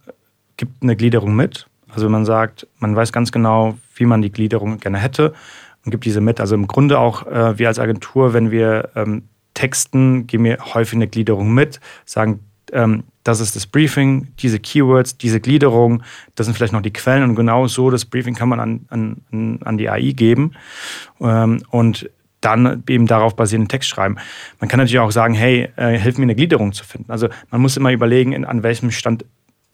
[0.57, 1.67] gibt eine Gliederung mit.
[1.89, 5.33] Also wenn man sagt, man weiß ganz genau, wie man die Gliederung gerne hätte
[5.85, 6.39] und gibt diese mit.
[6.39, 10.95] Also im Grunde auch äh, wir als Agentur, wenn wir ähm, texten, geben wir häufig
[10.95, 12.41] eine Gliederung mit, sagen,
[12.73, 16.03] ähm, das ist das Briefing, diese Keywords, diese Gliederung,
[16.35, 19.59] das sind vielleicht noch die Quellen und genau so das Briefing kann man an, an,
[19.63, 20.51] an die AI geben
[21.19, 22.09] ähm, und
[22.41, 24.17] dann eben darauf basierenden Text schreiben.
[24.59, 27.11] Man kann natürlich auch sagen, hey, äh, hilf mir eine Gliederung zu finden.
[27.11, 29.25] Also man muss immer überlegen, in, an welchem Stand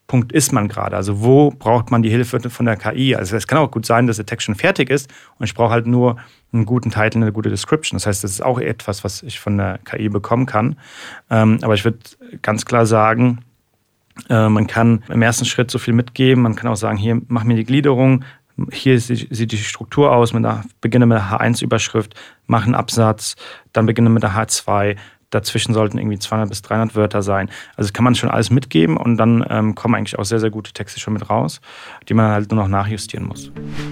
[0.07, 0.95] Punkt ist man gerade?
[0.95, 3.15] Also wo braucht man die Hilfe von der KI?
[3.15, 5.71] Also es kann auch gut sein, dass der Text schon fertig ist und ich brauche
[5.71, 6.17] halt nur
[6.51, 7.95] einen guten Titel, eine gute Description.
[7.95, 10.77] Das heißt, das ist auch etwas, was ich von der KI bekommen kann.
[11.29, 11.99] Ähm, aber ich würde
[12.41, 13.39] ganz klar sagen,
[14.29, 16.43] äh, man kann im ersten Schritt so viel mitgeben.
[16.43, 18.23] Man kann auch sagen, hier mach mir die Gliederung.
[18.71, 20.31] Hier sieht die Struktur aus,
[20.79, 22.13] beginne mit der H1-Überschrift,
[22.45, 23.35] mach einen Absatz,
[23.71, 24.95] dann beginne mit der H2,
[25.33, 27.49] Dazwischen sollten irgendwie 200 bis 300 Wörter sein.
[27.75, 30.51] Also das kann man schon alles mitgeben und dann ähm, kommen eigentlich auch sehr, sehr
[30.51, 31.61] gute Texte schon mit raus,
[32.09, 33.51] die man halt nur noch nachjustieren muss.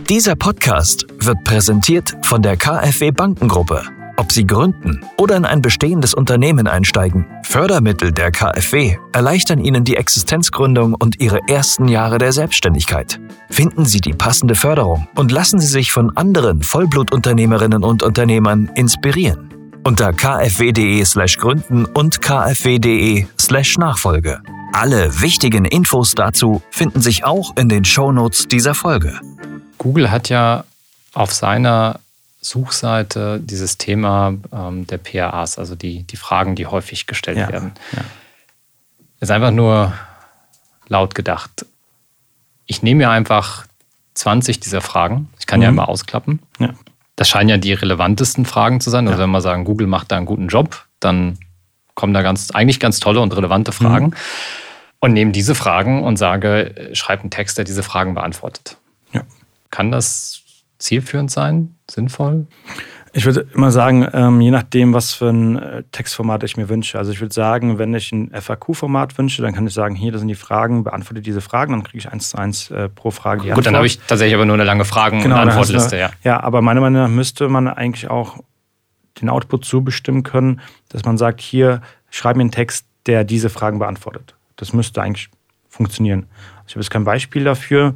[0.09, 3.83] Dieser Podcast wird präsentiert von der KfW Bankengruppe.
[4.17, 9.95] Ob Sie gründen oder in ein bestehendes Unternehmen einsteigen, Fördermittel der KfW erleichtern Ihnen die
[9.95, 13.19] Existenzgründung und Ihre ersten Jahre der Selbstständigkeit.
[13.49, 19.50] Finden Sie die passende Förderung und lassen Sie sich von anderen Vollblutunternehmerinnen und Unternehmern inspirieren
[19.83, 24.41] unter kfw.de slash gründen und kfw.de slash Nachfolge.
[24.73, 29.19] Alle wichtigen Infos dazu finden sich auch in den Shownotes dieser Folge.
[29.77, 30.63] Google hat ja
[31.13, 31.99] auf seiner
[32.41, 37.73] Suchseite dieses Thema ähm, der PAAs, also die, die Fragen, die häufig gestellt ja, werden.
[37.91, 38.03] Ja.
[39.19, 39.93] Ist einfach nur
[40.87, 41.65] laut gedacht.
[42.65, 43.65] Ich nehme mir einfach
[44.13, 45.29] 20 dieser Fragen.
[45.39, 45.63] Ich kann mhm.
[45.63, 46.39] ja immer ausklappen.
[46.59, 46.73] Ja.
[47.21, 49.07] Das scheinen ja die relevantesten Fragen zu sein.
[49.07, 49.23] Also ja.
[49.25, 51.37] wenn wir sagen, Google macht da einen guten Job, dann
[51.93, 54.07] kommen da ganz, eigentlich ganz tolle und relevante Fragen.
[54.07, 54.13] Mhm.
[55.01, 58.77] Und nehme diese Fragen und sage, schreib einen Text, der diese Fragen beantwortet.
[59.13, 59.21] Ja.
[59.69, 60.41] Kann das
[60.79, 61.75] zielführend sein?
[61.87, 62.47] Sinnvoll?
[63.13, 66.97] Ich würde immer sagen, ähm, je nachdem, was für ein äh, Textformat ich mir wünsche.
[66.97, 70.21] Also ich würde sagen, wenn ich ein FAQ-Format wünsche, dann kann ich sagen, hier, das
[70.21, 73.41] sind die Fragen, beantworte diese Fragen, dann kriege ich eins zu eins äh, pro Frage
[73.41, 73.65] die Gut, Antwort.
[73.67, 76.11] dann habe ich tatsächlich aber nur eine lange Fragen- genau, und Antwortliste, ja.
[76.23, 78.37] Ja, aber meiner Meinung nach müsste man eigentlich auch
[79.21, 83.49] den Output so bestimmen können, dass man sagt, hier, schreib mir einen Text, der diese
[83.49, 84.35] Fragen beantwortet.
[84.55, 85.29] Das müsste eigentlich
[85.67, 86.27] funktionieren.
[86.59, 87.95] Also ich habe jetzt kein Beispiel dafür,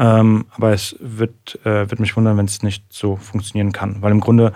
[0.00, 4.00] ähm, aber es wird, äh, wird mich wundern, wenn es nicht so funktionieren kann.
[4.00, 4.54] Weil im Grunde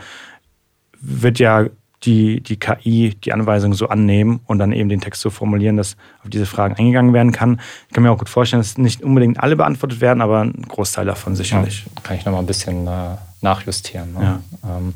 [1.03, 1.67] wird ja
[2.05, 5.99] die, die KI die Anweisung so annehmen und dann eben den Text so formulieren, dass
[6.23, 7.61] auf diese Fragen eingegangen werden kann.
[7.89, 11.05] Ich kann mir auch gut vorstellen, dass nicht unbedingt alle beantwortet werden, aber ein Großteil
[11.05, 11.85] davon sicherlich.
[11.85, 14.15] Ja, kann ich nochmal ein bisschen äh, nachjustieren.
[14.15, 14.41] Ne?
[14.63, 14.77] Ja.
[14.79, 14.95] Ähm,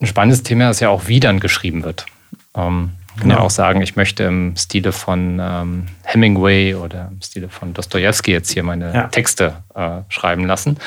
[0.00, 2.06] ein spannendes Thema ist ja auch, wie dann geschrieben wird.
[2.54, 3.40] Ähm, kann genau.
[3.40, 8.30] ja auch sagen, ich möchte im Stile von ähm, Hemingway oder im Stile von Dostoevsky
[8.32, 9.08] jetzt hier meine ja.
[9.08, 10.78] Texte äh, schreiben lassen.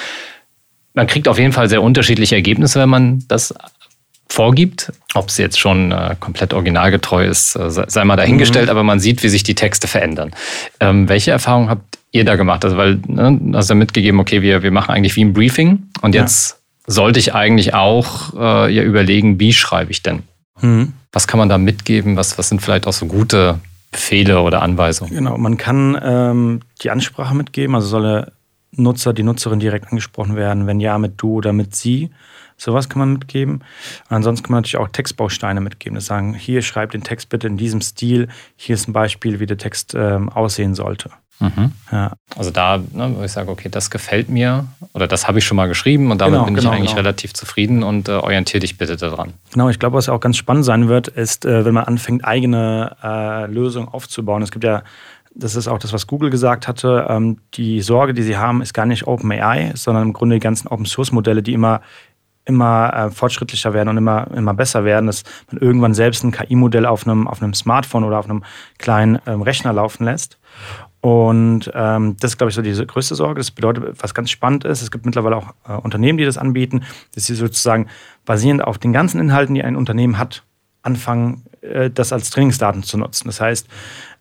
[0.93, 3.53] Man kriegt auf jeden Fall sehr unterschiedliche Ergebnisse, wenn man das
[4.29, 4.91] vorgibt.
[5.13, 8.71] Ob es jetzt schon äh, komplett originalgetreu ist, äh, sei mal dahingestellt, mhm.
[8.71, 10.31] aber man sieht, wie sich die Texte verändern.
[10.79, 12.63] Ähm, welche Erfahrungen habt ihr da gemacht?
[12.63, 16.15] Also, weil ne, hast ja mitgegeben, okay, wir, wir machen eigentlich wie ein Briefing und
[16.15, 16.93] jetzt ja.
[16.93, 20.23] sollte ich eigentlich auch äh, ja überlegen, wie schreibe ich denn?
[20.61, 20.93] Mhm.
[21.11, 22.15] Was kann man da mitgeben?
[22.15, 23.59] Was, was sind vielleicht auch so gute
[23.91, 25.13] Befehle oder Anweisungen?
[25.13, 28.31] Genau, man kann ähm, die Ansprache mitgeben, also soll der
[28.73, 32.09] Nutzer, die Nutzerin direkt angesprochen werden, wenn ja, mit du oder mit sie.
[32.55, 33.63] Sowas kann man mitgeben.
[34.07, 35.95] Ansonsten kann man natürlich auch Textbausteine mitgeben.
[35.95, 38.27] Das sagen, hier schreibt den Text bitte in diesem Stil.
[38.55, 41.09] Hier ist ein Beispiel, wie der Text ähm, aussehen sollte.
[41.41, 41.71] Mhm.
[41.91, 42.13] Ja.
[42.37, 45.57] Also da, ne, wo ich sage, okay, das gefällt mir oder das habe ich schon
[45.57, 47.01] mal geschrieben und damit genau, bin genau, ich eigentlich genau.
[47.01, 49.33] relativ zufrieden und äh, orientiere dich bitte daran.
[49.51, 52.95] Genau, ich glaube, was auch ganz spannend sein wird, ist, äh, wenn man anfängt, eigene
[53.03, 54.43] äh, Lösungen aufzubauen.
[54.43, 54.83] Es gibt ja
[55.33, 57.07] das ist auch das, was Google gesagt hatte.
[57.09, 60.67] Ähm, die Sorge, die sie haben, ist gar nicht OpenAI, sondern im Grunde die ganzen
[60.67, 61.81] Open-Source-Modelle, die immer,
[62.45, 66.85] immer äh, fortschrittlicher werden und immer, immer besser werden, dass man irgendwann selbst ein KI-Modell
[66.85, 68.43] auf einem, auf einem Smartphone oder auf einem
[68.77, 70.37] kleinen ähm, Rechner laufen lässt.
[71.01, 73.39] Und ähm, das ist, glaube ich, so diese größte Sorge.
[73.39, 76.83] Das bedeutet, was ganz spannend ist, es gibt mittlerweile auch äh, Unternehmen, die das anbieten,
[77.15, 77.87] dass sie sozusagen
[78.23, 80.43] basierend auf den ganzen Inhalten, die ein Unternehmen hat,
[80.83, 83.27] anfangen, äh, das als Trainingsdaten zu nutzen.
[83.27, 83.67] Das heißt,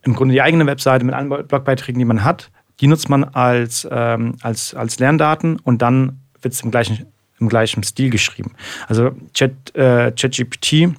[0.03, 3.87] im Grunde die eigene Webseite mit allen Blogbeiträgen, die man hat, die nutzt man als,
[3.91, 7.07] ähm, als, als Lerndaten und dann wird es im gleichen,
[7.39, 8.53] im gleichen Stil geschrieben.
[8.89, 10.95] Also Chat, äh, ChatGPT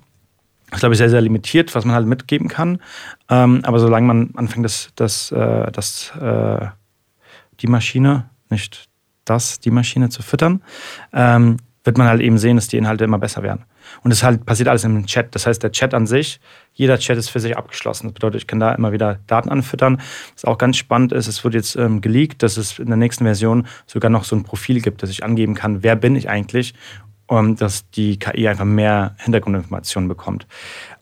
[0.72, 2.82] ist, glaube ich, sehr, sehr limitiert, was man halt mitgeben kann.
[3.30, 6.68] Ähm, aber solange man anfängt, dass das, äh, das, äh,
[7.60, 8.90] die Maschine, nicht
[9.26, 10.62] das, die Maschine zu füttern,
[11.14, 13.66] ähm, wird man halt eben sehen, dass die Inhalte immer besser werden.
[14.04, 15.34] Und es halt passiert alles im Chat.
[15.34, 16.40] Das heißt, der Chat an sich,
[16.74, 18.08] jeder Chat ist für sich abgeschlossen.
[18.08, 20.00] Das bedeutet, ich kann da immer wieder Daten anfüttern.
[20.36, 23.26] Was auch ganz spannend ist, es wird jetzt ähm, geleakt, dass es in der nächsten
[23.26, 26.76] Version sogar noch so ein Profil gibt, dass ich angeben kann, wer bin ich eigentlich,
[27.56, 30.48] dass die KI einfach mehr Hintergrundinformationen bekommt.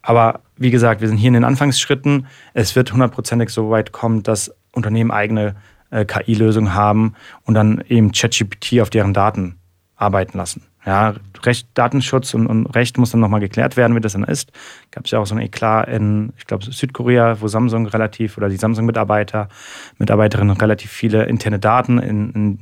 [0.01, 2.27] Aber wie gesagt, wir sind hier in den Anfangsschritten.
[2.53, 5.55] Es wird hundertprozentig so weit kommen, dass Unternehmen eigene
[5.89, 7.15] äh, KI-Lösungen haben
[7.45, 9.57] und dann eben ChatGPT auf deren Daten
[9.95, 10.63] arbeiten lassen.
[10.85, 14.51] Ja, Recht, Datenschutz und, und Recht muss dann nochmal geklärt werden, wie das dann ist.
[14.91, 18.49] Gab es ja auch so ein Eklat in, ich glaube, Südkorea, wo Samsung relativ oder
[18.49, 19.49] die Samsung-Mitarbeiter,
[19.97, 22.59] Mitarbeiterinnen relativ viele interne Daten in, in,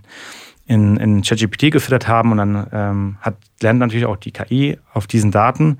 [0.67, 5.08] in, in ChatGPT gefüttert haben und dann ähm, hat, lernt natürlich auch die KI auf
[5.08, 5.80] diesen Daten.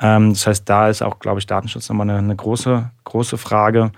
[0.00, 3.90] Ähm, das heißt, da ist auch, glaube ich, Datenschutz nochmal eine, eine große, große Frage.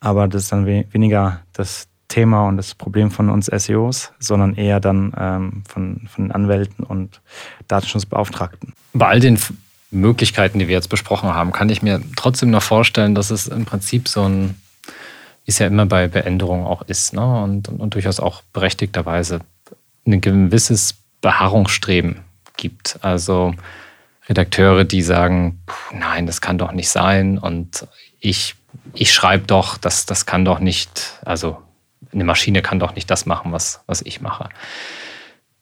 [0.00, 4.54] Aber das ist dann we weniger das, Thema und das Problem von uns SEOs, sondern
[4.54, 7.22] eher dann ähm, von, von Anwälten und
[7.68, 8.74] Datenschutzbeauftragten.
[8.92, 9.38] Bei all den
[9.90, 13.64] Möglichkeiten, die wir jetzt besprochen haben, kann ich mir trotzdem noch vorstellen, dass es im
[13.64, 14.56] Prinzip so ein,
[15.44, 17.42] wie es ja immer bei Beänderungen auch ist, ne?
[17.42, 19.40] und, und, und durchaus auch berechtigterweise
[20.06, 22.20] ein gewisses Beharrungsstreben
[22.56, 22.98] gibt.
[23.02, 23.54] Also
[24.28, 25.60] Redakteure, die sagen,
[25.92, 27.86] nein, das kann doch nicht sein und
[28.20, 28.54] ich,
[28.94, 31.58] ich schreibe doch, das, das kann doch nicht, also
[32.12, 34.48] eine Maschine kann doch nicht das machen, was, was ich mache.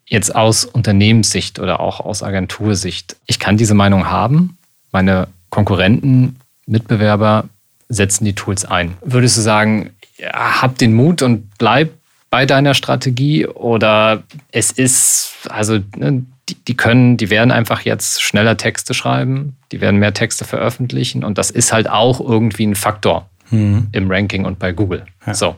[0.06, 4.58] Jetzt aus Unternehmenssicht oder auch aus Agentursicht, ich kann diese Meinung haben.
[4.90, 7.48] Meine Konkurrenten, Mitbewerber
[7.88, 8.96] setzen die Tools ein.
[9.02, 11.92] Würdest du sagen, ja, hab den Mut und bleib
[12.30, 18.22] bei deiner Strategie oder es ist, also ne, die, die, können, die werden einfach jetzt
[18.22, 22.74] schneller Texte schreiben, die werden mehr Texte veröffentlichen und das ist halt auch irgendwie ein
[22.74, 23.88] Faktor mhm.
[23.92, 25.04] im Ranking und bei Google.
[25.26, 25.34] Ja.
[25.34, 25.56] So.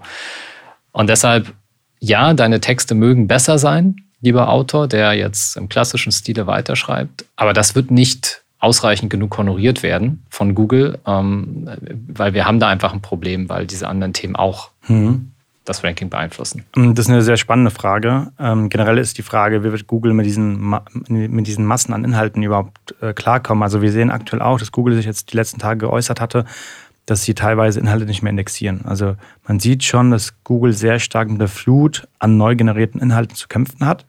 [0.93, 1.53] Und deshalb,
[2.01, 7.53] ja, deine Texte mögen besser sein, lieber Autor, der jetzt im klassischen Stile weiterschreibt, aber
[7.53, 11.69] das wird nicht ausreichend genug honoriert werden von Google, ähm,
[12.09, 15.33] weil wir haben da einfach ein Problem, weil diese anderen Themen auch mhm.
[15.71, 16.65] Das Ranking beeinflussen.
[16.75, 18.33] Das ist eine sehr spannende Frage.
[18.39, 20.75] Ähm, generell ist die Frage, wie wird Google mit diesen,
[21.09, 23.63] mit diesen Massen an Inhalten überhaupt äh, klarkommen?
[23.63, 26.45] Also wir sehen aktuell auch, dass Google sich jetzt die letzten Tage geäußert hatte,
[27.07, 28.83] dass sie teilweise Inhalte nicht mehr indexieren.
[28.85, 33.35] Also man sieht schon, dass Google sehr stark mit der Flut an neu generierten Inhalten
[33.35, 34.07] zu kämpfen hat.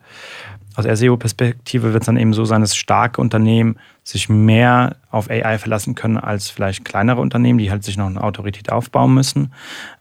[0.74, 5.58] Aus SEO-Perspektive wird es dann eben so sein, dass starke Unternehmen sich mehr auf AI
[5.58, 9.52] verlassen können als vielleicht kleinere Unternehmen, die halt sich noch eine Autorität aufbauen müssen.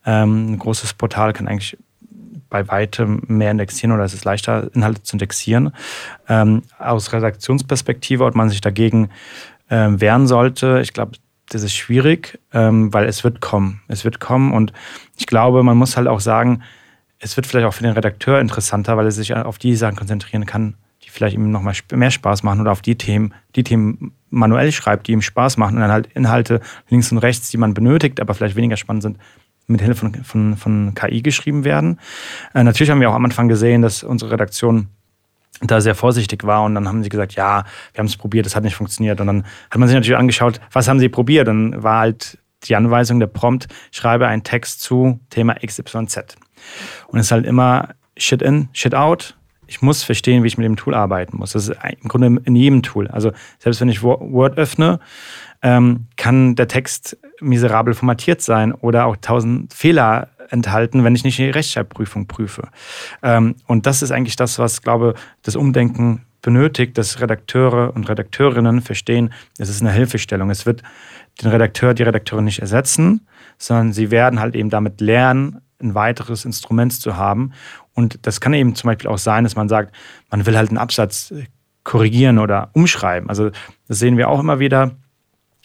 [0.06, 1.78] Ähm, ein großes Portal kann eigentlich
[2.50, 5.72] bei weitem mehr indexieren oder es ist leichter, Inhalte zu indexieren.
[6.28, 9.10] Ähm, aus Redaktionsperspektive, ob man sich dagegen
[9.70, 11.14] äh, wehren sollte, ich glaube,
[11.50, 13.82] das ist schwierig, ähm, weil es wird kommen.
[13.88, 14.72] Es wird kommen und
[15.18, 16.62] ich glaube, man muss halt auch sagen,
[17.22, 20.46] es wird vielleicht auch für den Redakteur interessanter, weil er sich auf die Sachen konzentrieren
[20.46, 24.14] kann, die vielleicht ihm noch mal mehr Spaß machen oder auf die Themen, die Themen
[24.30, 27.74] manuell schreibt, die ihm Spaß machen und dann halt Inhalte links und rechts, die man
[27.74, 29.18] benötigt, aber vielleicht weniger spannend sind,
[29.68, 32.00] mit Hilfe von, von, von KI geschrieben werden.
[32.54, 34.88] Äh, natürlich haben wir auch am Anfang gesehen, dass unsere Redaktion
[35.62, 38.56] da sehr vorsichtig war und dann haben sie gesagt, ja, wir haben es probiert, das
[38.56, 39.22] hat nicht funktioniert.
[39.22, 41.48] Und dann hat man sich natürlich angeschaut, was haben sie probiert?
[41.48, 46.36] Dann war halt die Anweisung, der Prompt, schreibe einen Text zu Thema XYZ.
[47.08, 49.38] Und es ist halt immer Shit in, Shit out.
[49.68, 51.54] Ich muss verstehen, wie ich mit dem Tool arbeiten muss.
[51.54, 53.08] Das ist im Grunde in jedem Tool.
[53.08, 55.00] Also selbst wenn ich Word öffne,
[55.62, 61.38] ähm, kann der Text miserabel formatiert sein oder auch tausend Fehler enthalten, wenn ich nicht
[61.38, 62.68] die Rechtschreibprüfung prüfe.
[63.24, 68.82] Ähm, und das ist eigentlich das, was, glaube das Umdenken benötigt, dass Redakteure und Redakteurinnen
[68.82, 70.50] verstehen, es ist eine Hilfestellung.
[70.50, 70.84] Es wird
[71.42, 76.46] den Redakteur, die Redakteurin nicht ersetzen, sondern sie werden halt eben damit lernen, ein weiteres
[76.46, 77.54] Instrument zu haben.
[77.94, 79.94] Und das kann eben zum Beispiel auch sein, dass man sagt,
[80.30, 81.34] man will halt einen Absatz
[81.84, 83.30] korrigieren oder umschreiben.
[83.30, 83.52] Also
[83.88, 84.92] das sehen wir auch immer wieder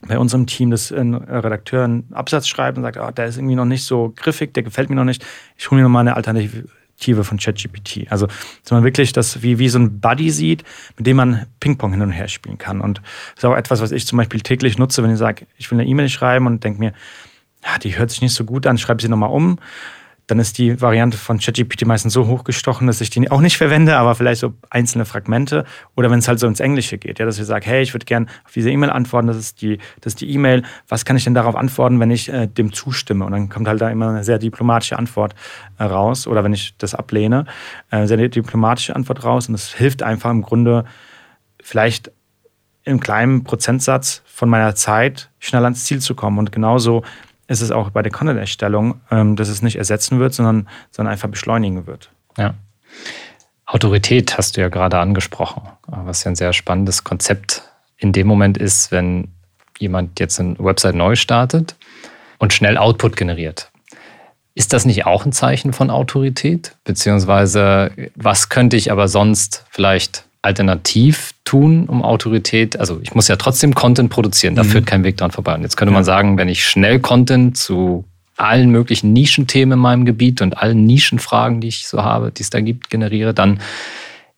[0.06, 3.54] bei unserem Team, dass ein Redakteur einen Absatz schreibt und sagt, oh, der ist irgendwie
[3.54, 5.24] noch nicht so griffig, der gefällt mir noch nicht.
[5.56, 6.64] Ich hole mir nochmal eine Alternative
[7.22, 8.06] von ChatGPT.
[8.10, 10.64] Also, dass man wirklich das wie, wie so ein Buddy sieht,
[10.96, 12.80] mit dem man Ping-Pong hin und her spielen kann.
[12.80, 15.70] Und das ist auch etwas, was ich zum Beispiel täglich nutze, wenn ich sage, ich
[15.70, 16.92] will eine E-Mail schreiben und denke mir,
[17.64, 19.58] ja, die hört sich nicht so gut an, schreibe sie nochmal um
[20.26, 23.96] dann ist die Variante von ChatGPT meistens so hochgestochen, dass ich die auch nicht verwende,
[23.96, 25.64] aber vielleicht so einzelne Fragmente.
[25.94, 28.06] Oder wenn es halt so ins Englische geht, ja, dass ich sage, hey, ich würde
[28.06, 30.64] gerne auf diese E-Mail antworten, das ist die, das ist E-Mail.
[30.88, 33.24] Was kann ich denn darauf antworten, wenn ich äh, dem zustimme?
[33.24, 35.36] Und dann kommt halt da immer eine sehr diplomatische Antwort
[35.78, 36.26] äh, raus.
[36.26, 37.46] Oder wenn ich das ablehne,
[37.90, 39.46] äh, sehr diplomatische Antwort raus.
[39.46, 40.84] Und das hilft einfach im Grunde
[41.62, 42.10] vielleicht
[42.82, 46.38] im kleinen Prozentsatz von meiner Zeit schnell ans Ziel zu kommen.
[46.38, 47.04] Und genauso
[47.48, 51.28] ist es auch bei der Content-Erstellung, ähm, dass es nicht ersetzen wird, sondern, sondern einfach
[51.28, 52.10] beschleunigen wird.
[52.36, 52.54] Ja.
[53.66, 57.62] Autorität hast du ja gerade angesprochen, was ja ein sehr spannendes Konzept
[57.96, 59.28] in dem Moment ist, wenn
[59.78, 61.76] jemand jetzt eine Website neu startet
[62.38, 63.70] und schnell Output generiert.
[64.54, 66.76] Ist das nicht auch ein Zeichen von Autorität?
[66.84, 73.36] Beziehungsweise was könnte ich aber sonst vielleicht alternativ tun, um Autorität, also ich muss ja
[73.36, 74.68] trotzdem Content produzieren, da mhm.
[74.68, 75.54] führt kein Weg dran vorbei.
[75.54, 75.96] Und jetzt könnte ja.
[75.96, 78.04] man sagen, wenn ich schnell Content zu
[78.36, 82.50] allen möglichen Nischenthemen in meinem Gebiet und allen Nischenfragen, die ich so habe, die es
[82.50, 83.60] da gibt, generiere, dann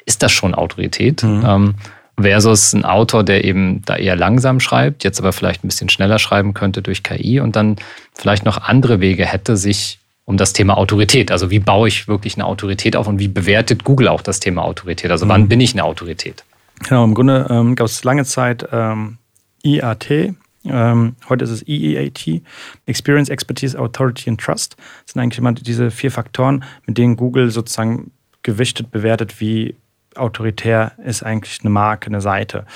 [0.07, 1.23] ist das schon Autorität.
[1.23, 1.45] Mhm.
[1.47, 1.75] Ähm,
[2.21, 6.19] versus ein Autor, der eben da eher langsam schreibt, jetzt aber vielleicht ein bisschen schneller
[6.19, 7.77] schreiben könnte durch KI und dann
[8.15, 11.33] vielleicht noch andere Wege hätte, sich um das Thema Autorität.
[11.33, 14.63] Also wie baue ich wirklich eine Autorität auf und wie bewertet Google auch das Thema
[14.63, 15.11] Autorität?
[15.11, 15.49] Also wann mhm.
[15.49, 16.45] bin ich eine Autorität?
[16.87, 19.17] Genau, im Grunde ähm, gab es lange Zeit ähm,
[19.63, 20.35] IAT.
[20.67, 22.43] Ähm, heute ist es EEAT,
[22.85, 24.77] Experience, Expertise, Authority and Trust.
[25.07, 28.11] Das sind eigentlich immer diese vier Faktoren, mit denen Google sozusagen
[28.43, 29.77] gewichtet bewertet, wie
[30.15, 32.67] autoritär ist eigentlich eine Marke, eine Seite.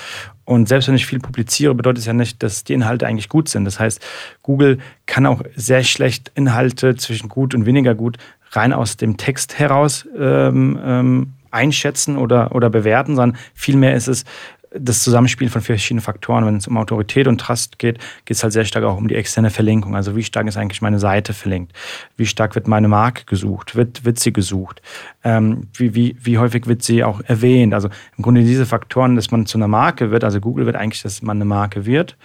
[0.45, 3.47] Und selbst wenn ich viel publiziere, bedeutet es ja nicht, dass die Inhalte eigentlich gut
[3.47, 3.65] sind.
[3.65, 4.05] Das heißt,
[4.41, 8.17] Google kann auch sehr schlecht Inhalte zwischen gut und weniger gut
[8.51, 14.25] rein aus dem Text heraus ähm, ähm, einschätzen oder, oder bewerten, sondern vielmehr ist es
[14.75, 16.45] das Zusammenspiel von verschiedenen Faktoren.
[16.45, 19.15] Wenn es um Autorität und Trust geht, geht es halt sehr stark auch um die
[19.15, 19.95] externe Verlinkung.
[19.95, 21.73] Also wie stark ist eigentlich meine Seite verlinkt?
[22.17, 23.75] Wie stark wird meine Marke gesucht?
[23.75, 24.81] Wird, wird sie gesucht?
[25.23, 27.73] Ähm, wie, wie, wie häufig wird sie auch erwähnt?
[27.73, 31.01] Also im Grunde diese Faktoren, dass man zu einer Marke wird, also Google wird eigentlich,
[31.01, 32.17] dass man eine Marke wird,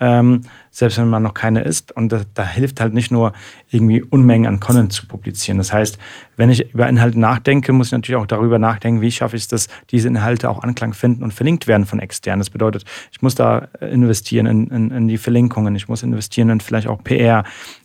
[0.00, 1.92] ähm, selbst wenn man noch keine ist.
[1.92, 3.32] Und da, da, hilft halt nicht nur
[3.70, 5.58] irgendwie Unmengen an Content zu publizieren.
[5.58, 5.98] Das heißt,
[6.36, 9.48] wenn ich über Inhalte nachdenke, muss ich natürlich auch darüber nachdenken, wie schaffe ich es,
[9.48, 12.40] dass diese Inhalte auch Anklang finden und verlinkt werden von externen.
[12.40, 16.60] Das bedeutet, ich muss da investieren in, in, in die Verlinkungen, ich muss investieren in
[16.60, 17.44] vielleicht auch PR,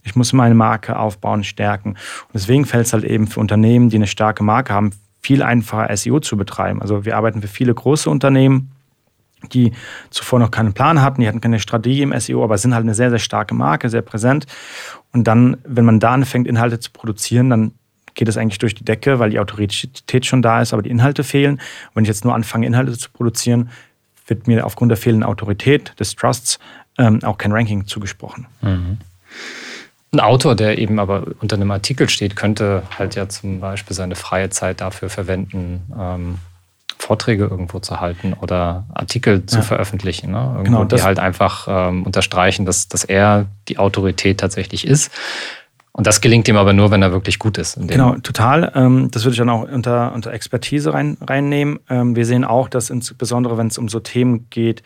[0.09, 1.89] ich muss meine Marke aufbauen, stärken.
[1.89, 4.91] Und deswegen fällt es halt eben für Unternehmen, die eine starke Marke haben,
[5.21, 6.81] viel einfacher SEO zu betreiben.
[6.81, 8.71] Also wir arbeiten für viele große Unternehmen,
[9.53, 9.71] die
[10.09, 12.93] zuvor noch keinen Plan hatten, die hatten keine Strategie im SEO, aber sind halt eine
[12.93, 14.47] sehr, sehr starke Marke, sehr präsent.
[15.13, 17.71] Und dann, wenn man da anfängt, Inhalte zu produzieren, dann
[18.15, 21.23] geht es eigentlich durch die Decke, weil die Autorität schon da ist, aber die Inhalte
[21.23, 21.53] fehlen.
[21.53, 23.69] Und wenn ich jetzt nur anfange, Inhalte zu produzieren,
[24.27, 26.59] wird mir aufgrund der fehlenden Autorität des Trusts
[26.97, 28.47] ähm, auch kein Ranking zugesprochen.
[28.61, 28.97] Mhm.
[30.11, 34.15] Ein Autor, der eben aber unter einem Artikel steht, könnte halt ja zum Beispiel seine
[34.15, 36.39] freie Zeit dafür verwenden, ähm,
[36.97, 39.61] Vorträge irgendwo zu halten oder Artikel zu ja.
[39.61, 40.31] veröffentlichen.
[40.31, 40.53] Ne?
[40.57, 45.11] Irgendwo, genau, die halt einfach ähm, unterstreichen, dass, dass er die Autorität tatsächlich ist.
[45.91, 47.77] Und das gelingt ihm aber nur, wenn er wirklich gut ist.
[47.87, 48.71] genau, total.
[48.75, 51.79] Ähm, das würde ich dann auch unter, unter Expertise rein, reinnehmen.
[51.89, 54.83] Ähm, wir sehen auch, dass insbesondere, wenn es um so Themen geht,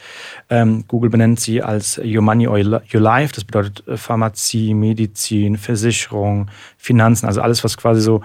[0.49, 3.33] ähm, Google benennt sie als Your Money or Your Life.
[3.33, 8.21] Das bedeutet äh, Pharmazie, Medizin, Versicherung, Finanzen, also alles, was quasi so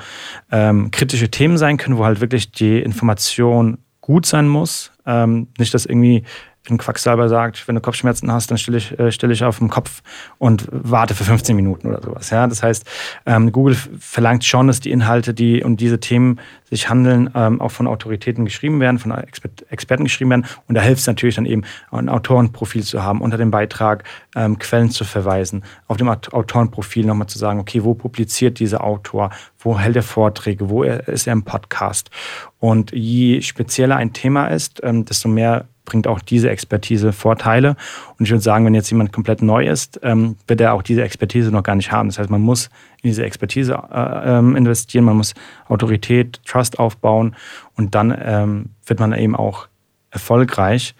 [0.91, 4.93] kritische Themen sein können, wo halt wirklich die Information gut sein muss.
[5.59, 6.25] nicht, dass irgendwie
[6.71, 9.69] ein Quacksalber sagt, wenn du Kopfschmerzen hast, dann stelle ich, äh, stell ich auf den
[9.69, 10.03] Kopf
[10.39, 12.31] und warte für 15 Minuten oder sowas.
[12.31, 12.87] Ja, das heißt,
[13.27, 16.41] ähm, Google verlangt schon, dass die Inhalte, die um diese Themen
[16.71, 20.47] sich handeln, ähm, auch von Autoritäten geschrieben werden, von Exper Experten geschrieben werden.
[20.67, 24.05] Und da hilft es natürlich dann eben, ein Autorenprofil zu haben, unter dem Beitrag
[24.37, 29.31] ähm, Quellen zu verweisen, auf dem Autorenprofil nochmal zu sagen, okay, wo publiziert dieser Autor,
[29.59, 32.11] wo hält er Vorträge, wo ist er im Podcast.
[32.61, 37.75] Und je spezieller ein Thema ist, ähm, desto mehr bringt auch diese Expertise Vorteile.
[38.19, 41.03] Und ich würde sagen, wenn jetzt jemand komplett neu ist, ähm, wird er auch diese
[41.03, 42.11] Expertise noch gar nicht haben.
[42.11, 42.67] Das heißt, man muss
[43.03, 45.33] in diese Expertise äh, ähm, investieren, man muss
[45.69, 47.35] Autorität, Trust aufbauen
[47.75, 49.69] und dann ähm, wird man eben auch
[50.11, 50.95] erfolgreich.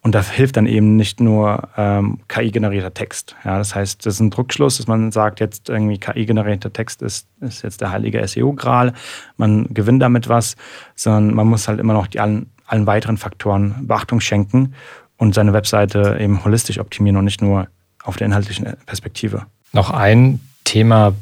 [0.00, 3.36] Und da hilft dann eben nicht nur ähm, KI-generierter Text.
[3.44, 7.28] Ja, das heißt, das ist ein Druckschluss, dass man sagt, jetzt irgendwie KI-generierter Text ist,
[7.40, 8.92] ist jetzt der heilige SEO-Gral,
[9.36, 10.56] man gewinnt damit was,
[10.96, 14.74] sondern man muss halt immer noch die allen allen weiteren Faktoren Beachtung schenken
[15.18, 17.68] und seine Webseite eben holistisch optimieren und nicht nur
[18.02, 19.46] auf der inhaltlichen Perspektive.
[19.72, 21.12] Noch ein Thema,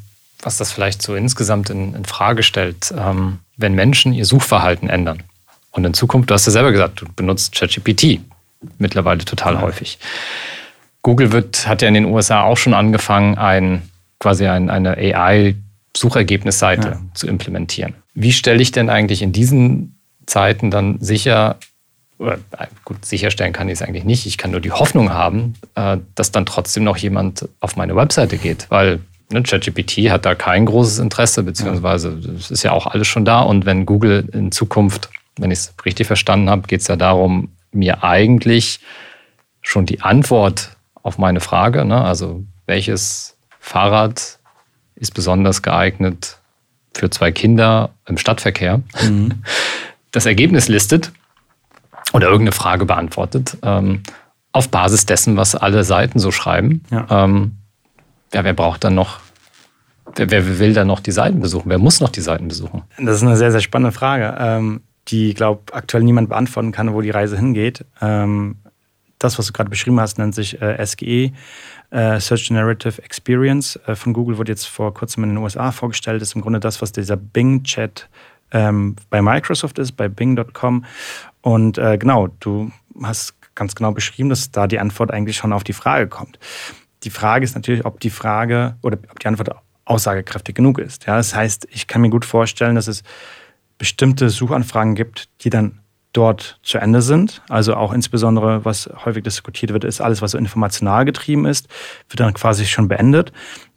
[0.42, 5.22] was das vielleicht so insgesamt in, in Frage stellt, ähm, wenn Menschen ihr Suchverhalten ändern.
[5.72, 8.20] Und in Zukunft, du hast ja selber gesagt, du benutzt ChatGPT
[8.78, 9.60] mittlerweile total ja.
[9.60, 9.98] häufig.
[11.02, 13.82] Google wird, hat ja in den USA auch schon angefangen, ein,
[14.18, 17.00] quasi ein, eine AI-Suchergebnisseite ja.
[17.14, 17.94] zu implementieren.
[18.14, 19.99] Wie stelle ich denn eigentlich in diesen
[20.30, 21.56] Zeiten dann sicher,
[22.18, 24.26] oder äh, gut, sicherstellen kann ich es eigentlich nicht.
[24.26, 28.38] Ich kann nur die Hoffnung haben, äh, dass dann trotzdem noch jemand auf meine Webseite
[28.38, 29.00] geht, weil
[29.30, 33.40] ne, ChatGPT hat da kein großes Interesse, beziehungsweise es ist ja auch alles schon da.
[33.40, 37.50] Und wenn Google in Zukunft, wenn ich es richtig verstanden habe, geht es ja darum,
[37.72, 38.80] mir eigentlich
[39.62, 44.38] schon die Antwort auf meine Frage, ne, also welches Fahrrad
[44.94, 46.38] ist besonders geeignet
[46.94, 49.42] für zwei Kinder im Stadtverkehr, mhm.
[50.10, 51.12] das Ergebnis listet
[52.12, 54.02] oder irgendeine Frage beantwortet, ähm,
[54.52, 56.82] auf Basis dessen, was alle Seiten so schreiben.
[56.90, 57.06] Ja.
[57.10, 57.56] Ähm,
[58.32, 59.20] ja, wer braucht dann noch,
[60.16, 61.68] wer, wer, will dann noch die Seiten besuchen?
[61.70, 62.82] Wer muss noch die Seiten besuchen?
[62.98, 67.00] Das ist eine sehr, sehr spannende Frage, ähm, die, glaube aktuell niemand beantworten kann, wo
[67.00, 67.84] die Reise hingeht.
[68.00, 68.56] Ähm,
[69.18, 71.32] das, was du gerade beschrieben hast, nennt sich äh, SGE,
[71.90, 76.20] äh, Search Generative Experience äh, von Google, wurde jetzt vor kurzem in den USA vorgestellt.
[76.20, 78.08] Das ist im Grunde das, was dieser Bing-Chat
[78.52, 80.84] ähm, bei Microsoft ist, bei Bing.com.
[81.42, 82.70] Und äh, genau, du
[83.02, 86.38] hast ganz genau beschrieben, dass da die Antwort eigentlich schon auf die Frage kommt.
[87.02, 89.50] Die Frage ist natürlich, ob die Frage oder ob die Antwort
[89.84, 91.06] aussagekräftig genug ist.
[91.06, 93.02] Ja, das heißt, ich kann mir gut vorstellen, dass es
[93.78, 95.80] bestimmte Suchanfragen gibt, die dann
[96.12, 97.42] dort zu Ende sind.
[97.48, 101.68] Also auch insbesondere, was häufig diskutiert wird, ist alles, was so informational getrieben ist,
[102.08, 103.32] wird dann quasi schon beendet.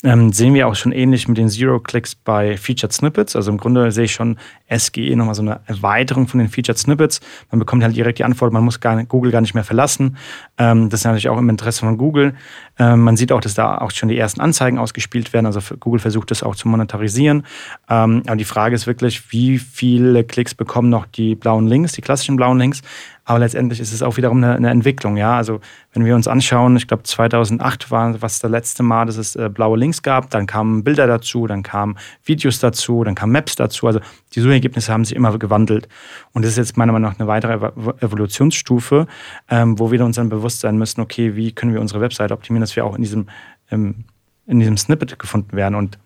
[0.06, 3.38] Ähm, sehen wir auch schon ähnlich mit den Zero-Clicks bei Featured Snippets.
[3.38, 4.38] Also im Grunde sehe ich schon
[4.70, 7.22] SGE nochmal so eine Erweiterung von den Featured Snippets.
[7.52, 10.18] Man bekommt halt direkt die Antwort, man muss gar Google gar nicht mehr verlassen.
[10.58, 12.36] Ähm, das ist natürlich auch im Interesse von Google.
[12.78, 15.46] Ähm, man sieht auch, dass da auch schon die ersten Anzeigen ausgespielt werden.
[15.46, 17.46] Also Google versucht das auch zu monetarisieren.
[17.90, 22.02] Ähm, aber die Frage ist wirklich, wie viele Klicks bekommen noch die blauen Links, die
[22.02, 22.82] klassischen blauen Links?
[23.26, 25.16] Aber letztendlich ist es auch wiederum eine, eine Entwicklung.
[25.16, 25.38] Ja?
[25.38, 25.62] Also
[25.94, 29.50] wenn wir uns anschauen, ich glaube 2008 war was das letzte Mal, dass es äh,
[29.50, 30.30] blaue Links gab.
[30.30, 33.88] Dann kamen Bilder dazu, dann kamen Videos dazu, dann kamen Maps dazu.
[33.88, 34.02] Also
[34.34, 35.88] die Suchergebnisse haben sich immer gewandelt.
[36.34, 37.54] Und das ist jetzt meiner Meinung nach eine weitere
[38.02, 39.08] Evolutionsstufe,
[39.50, 42.62] ähm, wo wir uns dann bewusst sein müssen, okay, wie können wir unsere Website optimieren,
[42.62, 43.28] dass wir auch in diesem,
[43.72, 44.04] ähm,
[44.48, 45.76] in diesem Snippet gefunden werden.
[45.76, 45.98] Und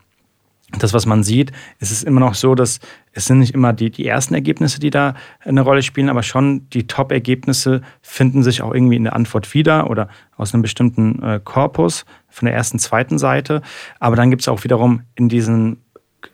[0.71, 2.79] das, was man sieht, ist es immer noch so, dass
[3.13, 6.69] es sind nicht immer die, die ersten Ergebnisse, die da eine Rolle spielen, aber schon
[6.71, 11.39] die Top-Ergebnisse finden sich auch irgendwie in der Antwort wieder oder aus einem bestimmten äh,
[11.41, 13.61] Korpus von der ersten, zweiten Seite.
[13.99, 15.83] Aber dann gibt es auch wiederum in diesen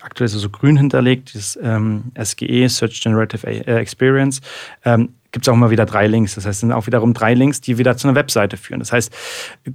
[0.02, 4.42] aktuell ist so grün hinterlegt, dieses ähm, SGE, Search Generative äh, Experience,
[4.86, 6.36] ähm, gibt es auch immer wieder drei Links.
[6.36, 8.80] Das heißt, es sind auch wiederum drei Links, die wieder zu einer Webseite führen.
[8.80, 9.14] Das heißt,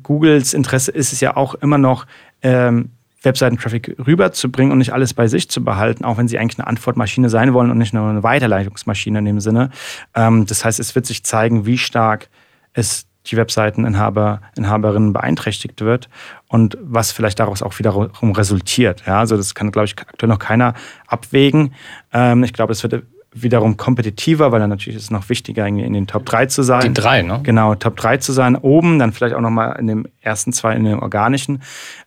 [0.02, 2.06] Googles Interesse ist es ja auch immer noch,
[2.42, 2.90] ähm,
[3.22, 7.28] Webseiten-Traffic rüberzubringen und nicht alles bei sich zu behalten, auch wenn sie eigentlich eine Antwortmaschine
[7.28, 9.70] sein wollen und nicht nur eine Weiterleitungsmaschine in dem Sinne.
[10.14, 12.28] Ähm, das heißt, es wird sich zeigen, wie stark
[12.72, 16.08] es die Webseiteninhaber, Inhaberinnen beeinträchtigt wird
[16.46, 19.02] und was vielleicht daraus auch wiederum resultiert.
[19.06, 20.74] Ja, also das kann, glaube ich, aktuell noch keiner
[21.06, 21.74] abwägen.
[22.12, 23.02] Ähm, ich glaube, es wird
[23.42, 26.80] wiederum kompetitiver, weil dann natürlich ist es noch wichtiger, in den Top 3 zu sein.
[26.82, 27.40] Die 3, ne?
[27.42, 30.84] Genau, Top 3 zu sein, oben, dann vielleicht auch nochmal in dem ersten zwei, in
[30.84, 31.62] den organischen.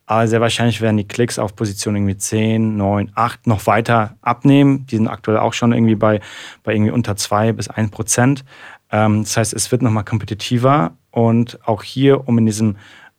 [0.06, 4.86] Aber sehr wahrscheinlich werden die Klicks auf Position irgendwie 10, 9, 8 noch weiter abnehmen.
[4.88, 6.20] Die sind aktuell auch schon irgendwie bei,
[6.64, 8.44] bei irgendwie unter 2 bis 1 Prozent.
[8.92, 12.76] Ähm, das heißt, es wird nochmal kompetitiver und auch hier, um in diesem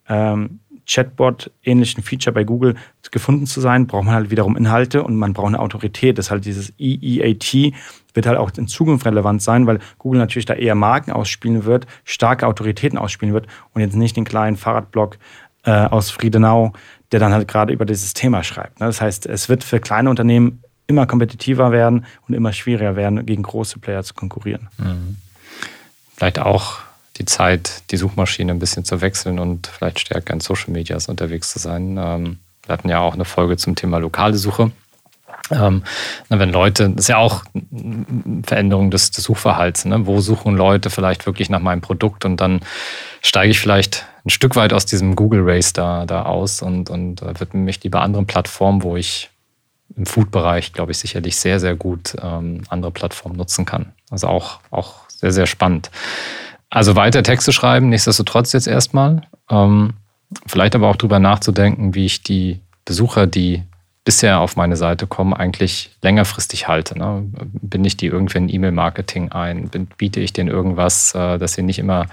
[0.09, 2.75] ähm, Chatbot-ähnlichen Feature bei Google
[3.11, 6.19] gefunden zu sein, braucht man halt wiederum Inhalte und man braucht eine Autorität.
[6.19, 7.75] Das ist halt dieses EEAT
[8.15, 11.87] wird halt auch in Zukunft relevant sein, weil Google natürlich da eher Marken ausspielen wird,
[12.05, 15.19] starke Autoritäten ausspielen wird und jetzt nicht den kleinen Fahrradblog
[15.65, 16.73] äh, aus Friedenau,
[17.13, 18.81] der dann halt gerade über dieses Thema schreibt.
[18.81, 18.87] Ne?
[18.87, 23.43] Das heißt, es wird für kleine Unternehmen immer kompetitiver werden und immer schwieriger werden, gegen
[23.43, 24.69] große Player zu konkurrieren.
[24.79, 25.17] Mhm.
[26.17, 26.81] Vielleicht auch
[27.17, 31.53] die Zeit, die Suchmaschine ein bisschen zu wechseln und vielleicht stärker in Social Medias unterwegs
[31.53, 31.97] zu sein.
[31.99, 34.71] Ähm, wir hatten ja auch eine Folge zum Thema lokale Suche.
[35.51, 35.83] Ähm,
[36.29, 39.85] wenn Leute, das ist ja auch eine Veränderung des, des Suchverhalts.
[39.85, 40.07] Ne?
[40.07, 42.61] Wo suchen Leute vielleicht wirklich nach meinem Produkt und dann
[43.23, 47.23] steige ich vielleicht ein Stück weit aus diesem Google Race da, da aus und, und
[47.23, 49.31] äh, widme mich lieber anderen Plattformen, wo ich
[49.97, 53.93] im Food-Bereich, glaube ich, sicherlich sehr, sehr gut ähm, andere Plattformen nutzen kann.
[54.11, 55.91] Also auch, auch sehr, sehr spannend.
[56.71, 59.23] Also weiter Texte schreiben, nichtsdestotrotz jetzt erstmal.
[59.51, 59.95] Ähm,
[60.47, 63.65] vielleicht aber auch drüber nachzudenken, wie ich die Besucher, die
[64.05, 66.99] bisher auf meine Seite kommen, eigentlich längerfristig halte.
[66.99, 67.25] Ne?
[67.61, 69.71] Bin ich die irgendwie in E-Mail-Marketing ein?
[69.97, 72.07] biete ich denen irgendwas, äh, dass sie nicht immer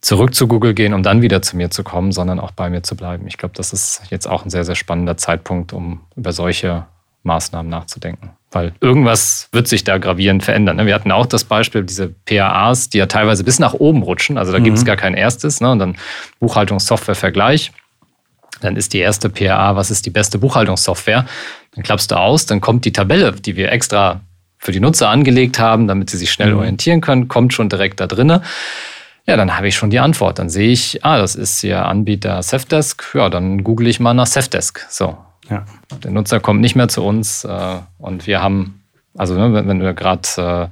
[0.00, 2.82] zurück zu Google gehen, um dann wieder zu mir zu kommen, sondern auch bei mir
[2.82, 3.26] zu bleiben.
[3.26, 6.86] Ich glaube, das ist jetzt auch ein sehr, sehr spannender Zeitpunkt, um über solche
[7.22, 8.30] Maßnahmen nachzudenken.
[8.50, 10.76] Weil irgendwas wird sich da gravierend verändern.
[10.76, 10.86] Ne?
[10.86, 14.38] Wir hatten auch das Beispiel, diese PAAs, die ja teilweise bis nach oben rutschen.
[14.38, 14.64] Also da mhm.
[14.64, 15.60] gibt es gar kein erstes.
[15.60, 15.70] Ne?
[15.70, 15.96] Und dann
[16.40, 17.72] Buchhaltungssoftware-Vergleich.
[18.60, 21.26] Dann ist die erste PAA, was ist die beste Buchhaltungssoftware?
[21.74, 24.20] Dann klappst du aus, dann kommt die Tabelle, die wir extra
[24.58, 26.58] für die Nutzer angelegt haben, damit sie sich schnell mhm.
[26.58, 28.42] orientieren können, kommt schon direkt da drinne.
[29.26, 30.38] Ja, dann habe ich schon die Antwort.
[30.38, 33.04] Dann sehe ich, ah, das ist hier Anbieter Safdesk.
[33.14, 34.86] Ja, dann google ich mal nach Safdesk.
[34.90, 35.16] So,
[35.48, 35.64] ja.
[36.02, 38.82] Der Nutzer kommt nicht mehr zu uns äh, und wir haben,
[39.16, 40.70] also ne, wenn, du gerade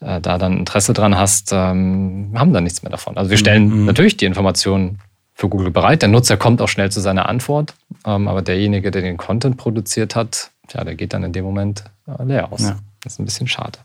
[0.00, 3.16] äh, äh, da dann Interesse dran hast, ähm, haben da nichts mehr davon.
[3.16, 3.84] Also wir stellen mhm.
[3.86, 5.00] natürlich die Informationen
[5.38, 6.02] für Google bereit.
[6.02, 7.74] Der Nutzer kommt auch schnell zu seiner Antwort,
[8.04, 11.84] ähm, aber derjenige, der den Content produziert hat, ja, der geht dann in dem Moment
[12.08, 12.62] äh, leer aus.
[12.62, 12.76] Ja.
[13.02, 13.78] Das ist ein bisschen schade.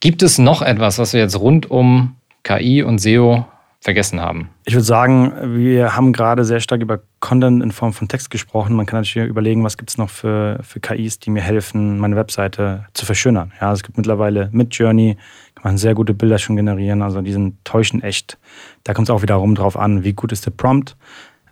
[0.00, 3.46] Gibt es noch etwas, was wir jetzt rund um KI und SEO
[3.84, 4.48] vergessen haben?
[4.64, 8.74] Ich würde sagen, wir haben gerade sehr stark über Content in Form von Text gesprochen.
[8.74, 12.16] Man kann natürlich überlegen, was gibt es noch für, für KIs, die mir helfen, meine
[12.16, 13.52] Webseite zu verschönern.
[13.60, 15.18] Ja, es gibt mittlerweile mit Journey,
[15.54, 17.02] kann man sehr gute Bilder schon generieren.
[17.02, 18.38] Also die sind täuschend echt.
[18.84, 20.96] Da kommt es auch wiederum drauf an, wie gut ist der Prompt.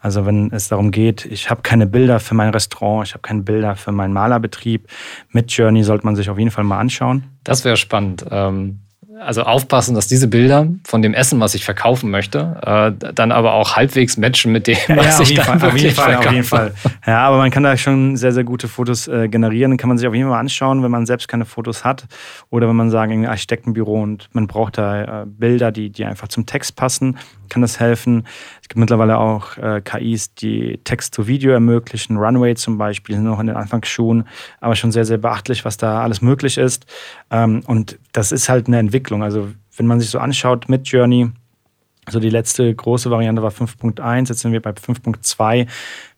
[0.00, 3.42] Also wenn es darum geht, ich habe keine Bilder für mein Restaurant, ich habe keine
[3.42, 4.88] Bilder für meinen Malerbetrieb,
[5.30, 7.24] mit Journey sollte man sich auf jeden Fall mal anschauen.
[7.44, 8.24] Das wäre spannend.
[8.30, 8.80] Ähm,
[9.20, 13.54] also aufpassen, dass diese Bilder von dem Essen, was ich verkaufen möchte, äh, dann aber
[13.54, 16.28] auch halbwegs matchen mit dem, was ja, ich dann Fall, wirklich auf jeden Fall, verkaufe.
[16.28, 16.72] auf jeden Fall.
[17.06, 19.76] Ja, aber man kann da schon sehr, sehr gute Fotos äh, generieren.
[19.76, 22.06] Kann man sich auf jeden Fall anschauen, wenn man selbst keine Fotos hat.
[22.50, 26.28] Oder wenn man sagt, ein Architektenbüro und man braucht da äh, Bilder, die, die einfach
[26.28, 28.26] zum Text passen, kann das helfen.
[28.72, 32.16] Gibt mittlerweile auch äh, KIs, die Text zu Video ermöglichen.
[32.16, 34.26] Runway zum Beispiel sind noch in den Anfangsschuhen,
[34.62, 36.86] aber schon sehr, sehr beachtlich, was da alles möglich ist.
[37.30, 39.22] Ähm, und das ist halt eine Entwicklung.
[39.22, 41.28] Also wenn man sich so anschaut mit Journey,
[42.06, 45.66] also die letzte große Variante war 5.1, jetzt sind wir bei 5.2.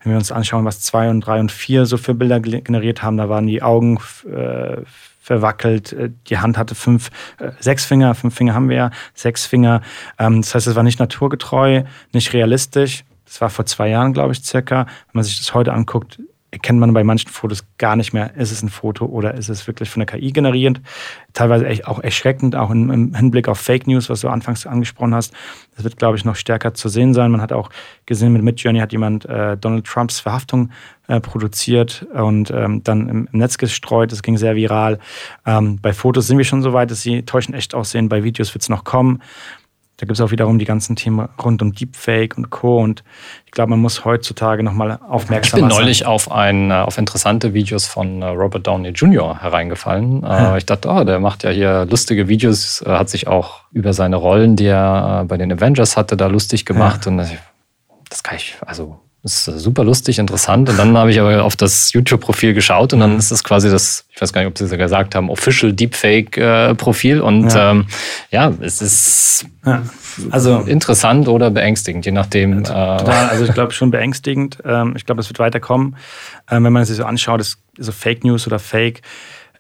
[0.05, 3.17] Wenn wir uns anschauen, was 2 und 3 und 4 so für Bilder generiert haben,
[3.17, 3.99] da waren die Augen
[4.33, 4.83] äh,
[5.25, 9.47] verwackelt, äh, die Hand hatte fünf, äh, sechs Finger, fünf Finger haben wir ja, sechs
[9.47, 9.81] Finger.
[10.19, 13.05] Ähm, das heißt, es war nicht naturgetreu, nicht realistisch.
[13.25, 14.85] Das war vor zwei Jahren, glaube ich, circa.
[14.85, 16.21] Wenn man sich das heute anguckt,
[16.55, 19.67] erkennt man bei manchen Fotos gar nicht mehr, ist es ein Foto oder ist es
[19.67, 20.81] wirklich von der KI generiert.
[21.33, 25.35] Teilweise auch erschreckend, auch im, im, Hinblick auf Fake News, was du anfangs angesprochen hast.
[25.75, 27.33] Das wird, glaube ich, noch stärker zu sehen sein.
[27.33, 27.71] Man hat auch
[28.07, 30.71] gesehen, mit Midjourney hat jemand äh, Donald Trumps Verhaftung
[31.09, 34.13] äh, produziert und ähm, dann im, im, Netz gestreut.
[34.13, 35.01] Das ging sehr viral.
[35.45, 38.09] Ähm, bei Fotos sind wir schon so weit, dass sie täuschend echt aussehen.
[38.09, 39.21] Bei Videos wird es noch kommen.
[39.97, 42.81] Da gibt es auch wiederum die ganzen Themen rund um Deepfake und Co.
[42.81, 43.05] Und
[43.47, 45.69] ich glaube, man muss heutzutage nochmal aufmerksam sein.
[45.69, 49.41] Ich bin neulich auf, ein, äh, auf interessante Videos von äh, Robert Downey Jr.
[49.41, 50.23] hereingefallen.
[50.23, 50.57] Ja.
[50.57, 54.57] Ich dachte, oh, der macht ja hier lustige Videos, hat sich auch über seine Rollen,
[54.57, 57.07] die er bei den Avengers hatte, da lustig gemacht.
[57.07, 57.13] Ja.
[57.13, 57.19] Und
[58.09, 60.69] das kann ich, also ist super lustig, interessant.
[60.69, 64.05] Und dann habe ich aber auf das YouTube-Profil geschaut und dann ist das quasi das,
[64.11, 67.23] ich weiß gar nicht, ob Sie es gesagt haben, Official Deepfake-Profil.
[67.23, 67.71] Und ja.
[67.71, 67.87] Ähm,
[68.31, 69.83] ja, es ist ja.
[70.31, 72.65] Also, interessant oder beängstigend, je nachdem.
[72.65, 74.59] Total, äh, also ich glaube schon beängstigend.
[74.65, 75.97] Ähm, ich glaube, es wird weiterkommen.
[76.51, 79.01] Ähm, wenn man es sich so anschaut, ist so Fake News oder Fake.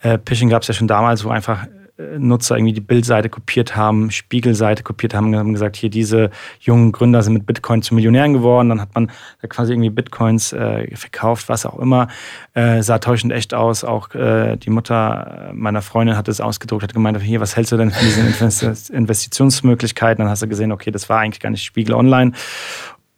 [0.02, 1.66] Äh, Phishing gab es ja schon damals, wo einfach
[1.96, 7.22] Nutzer irgendwie die Bildseite kopiert haben, Spiegelseite kopiert haben, haben gesagt, hier diese jungen Gründer
[7.22, 8.68] sind mit Bitcoin zu Millionären geworden.
[8.68, 12.08] Dann hat man da quasi irgendwie Bitcoins äh, verkauft, was auch immer.
[12.54, 13.84] Äh, sah täuschend echt aus.
[13.84, 17.76] Auch äh, die Mutter meiner Freundin hat es ausgedruckt, hat gemeint, hier, was hältst du
[17.76, 20.24] denn von diesen Investitionsmöglichkeiten?
[20.24, 22.32] Dann hast du gesehen, okay, das war eigentlich gar nicht Spiegel Online.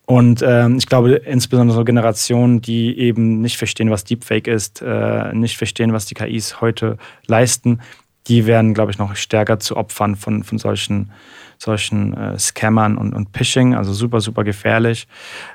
[0.04, 5.32] Und ähm, ich glaube, insbesondere so Generationen, die eben nicht verstehen, was Deepfake ist, äh,
[5.34, 6.96] nicht verstehen, was die KIs heute
[7.26, 7.80] leisten,
[8.28, 11.10] die werden, glaube ich, noch stärker zu Opfern von, von solchen,
[11.58, 15.06] solchen äh, Scammern und, und Phishing, also super, super gefährlich.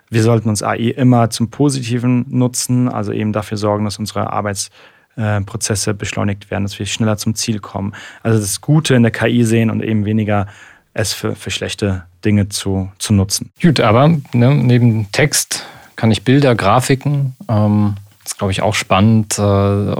[0.09, 5.91] Wir sollten uns AI immer zum Positiven nutzen, also eben dafür sorgen, dass unsere Arbeitsprozesse
[5.91, 7.93] äh, beschleunigt werden, dass wir schneller zum Ziel kommen.
[8.24, 10.47] Also das Gute in der KI sehen und eben weniger
[10.93, 13.51] es für, für schlechte Dinge zu, zu nutzen.
[13.61, 15.65] Gut, aber ne, neben Text
[15.95, 19.39] kann ich Bilder, Grafiken, ähm das ist, glaube ich, auch spannend.
[19.39, 19.95] Äh,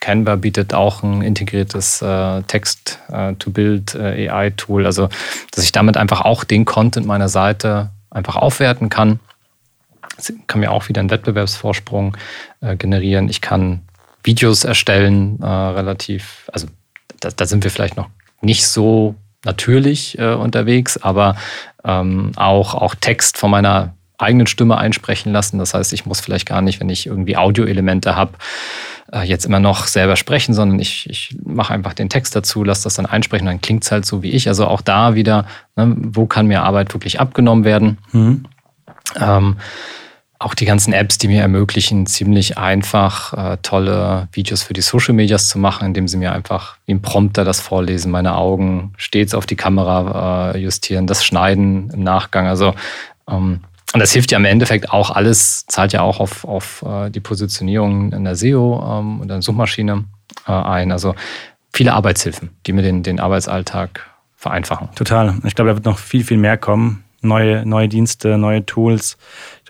[0.00, 5.08] Canva bietet auch ein integriertes äh, Text-to-Build-AI-Tool, also
[5.52, 9.20] dass ich damit einfach auch den Content meiner Seite einfach aufwerten kann.
[10.16, 12.16] Das kann mir auch wieder einen Wettbewerbsvorsprung
[12.60, 13.28] äh, generieren.
[13.28, 13.82] Ich kann
[14.22, 16.66] Videos erstellen, relativ, also
[17.20, 18.10] da, da, sind wir vielleicht noch
[18.42, 19.14] nicht so
[19.46, 21.36] natürlich unterwegs, aber
[21.84, 25.58] ähm, auch, auch Text von meiner eigenen Stimme einsprechen lassen.
[25.58, 28.32] Das heißt, ich muss vielleicht gar nicht, wenn ich irgendwie Audioelemente habe,
[29.12, 32.84] äh, jetzt immer noch selber sprechen, sondern ich, ich mache einfach den Text dazu, lasse
[32.84, 34.48] das dann einsprechen, dann klingt es halt so wie ich.
[34.48, 35.46] Also auch da wieder,
[35.76, 37.98] ne, wo kann mir Arbeit wirklich abgenommen werden?
[38.12, 38.44] Mhm.
[39.18, 39.56] Ähm,
[40.40, 45.12] auch die ganzen Apps, die mir ermöglichen, ziemlich einfach äh, tolle Videos für die Social
[45.12, 49.34] Medias zu machen, indem sie mir einfach wie ein Prompter das vorlesen, meine Augen stets
[49.34, 52.46] auf die Kamera äh, justieren, das Schneiden im Nachgang.
[52.46, 52.74] Also
[53.28, 53.60] ähm,
[53.92, 57.20] und das hilft ja im Endeffekt auch alles, zahlt ja auch auf, auf äh, die
[57.20, 60.04] Positionierung in der SEO ähm, und der Suchmaschine
[60.46, 60.92] äh, ein.
[60.92, 61.14] Also
[61.72, 64.88] viele Arbeitshilfen, die mir den, den Arbeitsalltag vereinfachen.
[64.94, 65.34] Total.
[65.44, 67.04] Ich glaube, da wird noch viel, viel mehr kommen.
[67.20, 69.18] Neue, neue Dienste, neue Tools.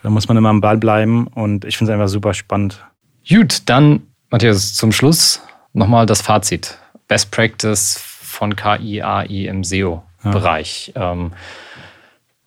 [0.02, 2.84] Da muss man immer am Ball bleiben und ich finde es einfach super spannend.
[3.28, 5.42] Gut, dann, Matthias, zum Schluss
[5.72, 6.78] nochmal das Fazit.
[7.08, 10.92] Best Practice von KI, AI im SEO-Bereich.
[10.94, 11.12] Ja.
[11.12, 11.32] Ähm,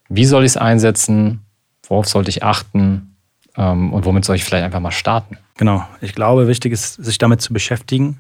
[0.08, 1.44] wie soll ich es einsetzen?
[1.88, 3.16] Worauf sollte ich achten
[3.58, 5.38] ähm, und womit soll ich vielleicht einfach mal starten?
[5.58, 8.20] Genau, ich glaube, wichtig ist, sich damit zu beschäftigen.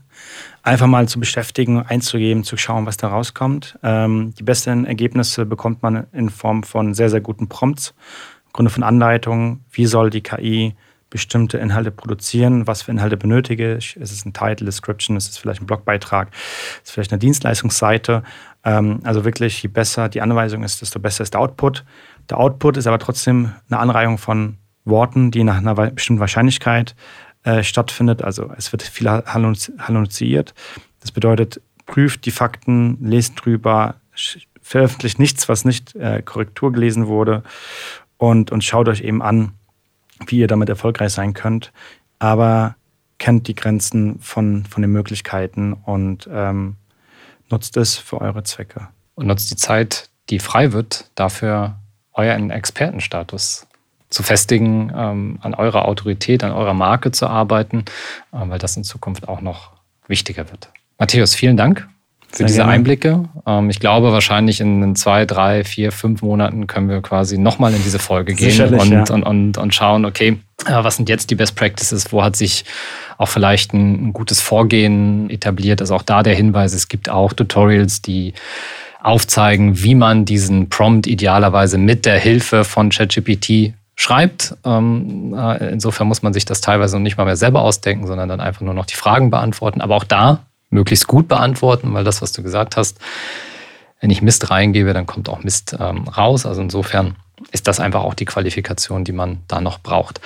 [0.61, 3.78] einfach mal zu beschäftigen, einzugeben, zu schauen, was da rauskommt.
[3.84, 7.89] Ähm, die besten Ergebnisse bekommt man in Form von sehr, sehr guten Prompts,
[8.45, 10.76] im Grunde von Anleitungen, wie soll die KI
[11.14, 13.95] bestimmte Inhalte produzieren, was für Inhalte benötige ich.
[13.97, 18.24] Ist es ein Title, Description, ist es vielleicht ein Blogbeitrag, ist es vielleicht eine Dienstleistungsseite.
[18.64, 21.84] Ähm, also wirklich, je besser die Anweisung ist, desto besser ist der Output.
[22.30, 26.95] Der Output ist aber trotzdem eine Anreihung von Worten, die nach einer bestimmten Wahrscheinlichkeit
[27.43, 28.21] äh, stattfindet.
[28.21, 30.53] Also es wird viel halluziniert.
[30.99, 33.95] Das bedeutet, prüft die Fakten, lest drüber,
[34.61, 37.43] veröffentlicht nichts, was nicht äh, Korrektur gelesen wurde
[38.17, 39.51] und, und schaut euch eben an,
[40.28, 41.74] wie ihr damit erfolgreich sein könnt.
[42.19, 42.76] Aber
[43.17, 46.78] kennt die Grenzen von, von den Möglichkeiten und ähm,
[47.49, 48.88] nutzt es für eure Zwecke.
[49.15, 51.78] Und nutzt die Zeit, die frei wird, dafür
[52.14, 53.68] euren Expertenstatus
[54.09, 57.86] zu festigen, ähm, an eurer Autorität, an eurer Marke zu arbeiten,
[58.32, 59.72] äh, weil das in Zukunft auch noch
[60.07, 60.70] wichtiger wird.
[60.99, 61.88] Matthäus, vielen Dank
[62.30, 62.72] für Sehr diese gerne.
[62.74, 63.30] Einblicke.
[63.45, 67.84] Ähm, ich glaube, wahrscheinlich in zwei, drei, vier, fünf Monaten können wir quasi nochmal in
[67.84, 69.03] diese Folge gehen und, ja.
[69.11, 72.11] und, und, und, schauen, okay, äh, was sind jetzt die Best Practices?
[72.11, 72.66] Wo hat sich
[73.18, 75.82] auch vielleicht ein, ein gutes Vorgehen etabliert?
[75.82, 78.34] Also auch da der Hinweis, es gibt auch Tutorials, die
[79.03, 84.55] aufzeigen, wie man diesen Prompt idealerweise mit der Hilfe von ChatGPT schreibt.
[84.65, 88.29] Ähm, äh, insofern muss man sich das teilweise noch nicht mal mehr selber ausdenken, sondern
[88.29, 89.81] dann einfach nur noch die Fragen beantworten.
[89.81, 92.97] Aber auch da möglichst gut beantworten, weil das, was du gesagt hast,
[93.99, 96.45] wenn ich Mist reingebe, dann kommt auch Mist ähm, raus.
[96.45, 97.15] Also insofern
[97.51, 100.21] ist das einfach auch die Qualifikation, die man da noch braucht.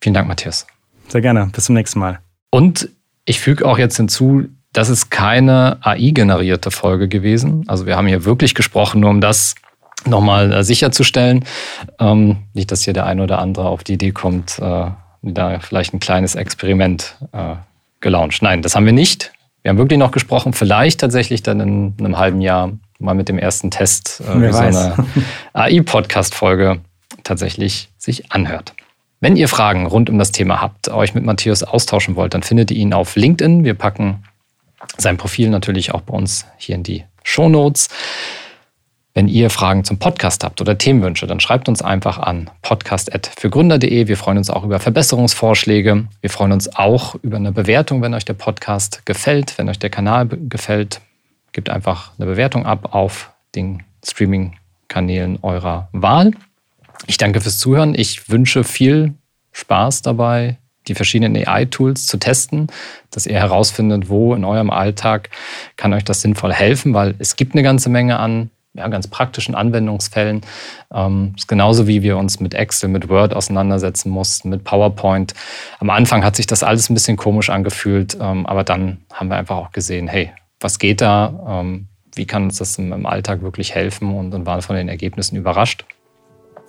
[0.00, 0.66] Vielen Dank, Matthias.
[1.08, 1.50] Sehr gerne.
[1.52, 2.18] Bis zum nächsten Mal.
[2.50, 2.90] Und
[3.24, 7.64] ich füge auch jetzt hinzu, das ist keine AI-generierte Folge gewesen.
[7.68, 9.54] Also wir haben hier wirklich gesprochen, nur um das
[10.04, 11.44] nochmal äh, sicherzustellen.
[11.98, 14.90] Ähm, nicht, dass hier der eine oder andere auf die Idee kommt, äh,
[15.22, 17.56] da vielleicht ein kleines Experiment äh,
[18.00, 18.42] gelauncht.
[18.42, 19.32] Nein, das haben wir nicht.
[19.62, 23.38] Wir haben wirklich noch gesprochen, vielleicht tatsächlich dann in einem halben Jahr mal mit dem
[23.38, 24.94] ersten Test, äh, so eine
[25.52, 26.80] AI-Podcast-Folge
[27.24, 28.74] tatsächlich sich anhört.
[29.20, 32.70] Wenn ihr Fragen rund um das Thema habt, euch mit Matthias austauschen wollt, dann findet
[32.70, 33.64] ihr ihn auf LinkedIn.
[33.64, 34.22] Wir packen
[34.96, 37.88] sein Profil natürlich auch bei uns hier in die Show Notes.
[39.14, 44.06] Wenn ihr Fragen zum Podcast habt oder Themenwünsche, dann schreibt uns einfach an podcast.fürgründer.de.
[44.06, 46.06] Wir freuen uns auch über Verbesserungsvorschläge.
[46.20, 49.90] Wir freuen uns auch über eine Bewertung, wenn euch der Podcast gefällt, wenn euch der
[49.90, 51.00] Kanal gefällt.
[51.50, 56.30] Gebt einfach eine Bewertung ab auf den Streaming-Kanälen eurer Wahl.
[57.08, 57.96] Ich danke fürs Zuhören.
[57.96, 59.14] Ich wünsche viel
[59.50, 60.58] Spaß dabei,
[60.88, 62.68] die verschiedenen AI-Tools zu testen,
[63.10, 65.30] dass ihr herausfindet, wo in eurem Alltag
[65.76, 69.54] kann euch das sinnvoll helfen, weil es gibt eine ganze Menge an ja, ganz praktischen
[69.54, 70.42] Anwendungsfällen.
[70.92, 75.34] Ähm, ist genauso wie wir uns mit Excel, mit Word auseinandersetzen mussten, mit PowerPoint.
[75.80, 79.36] Am Anfang hat sich das alles ein bisschen komisch angefühlt, ähm, aber dann haben wir
[79.36, 81.60] einfach auch gesehen, hey, was geht da?
[81.60, 84.14] Ähm, wie kann uns das im, im, Alltag wirklich helfen?
[84.14, 85.84] Und, und waren von den Ergebnissen überrascht.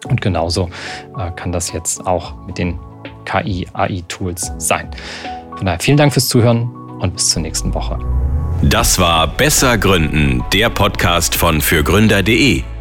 [0.08, 0.70] Und genauso
[1.18, 2.80] äh, kann das jetzt auch mit den
[3.26, 4.90] KI-AI-Tools sein.
[5.56, 6.70] Von daher vielen Dank fürs Zuhören
[7.00, 8.00] und bis zur nächsten Woche.
[8.62, 12.64] Das war Besser Gründen, der Podcast von fürgründer.de.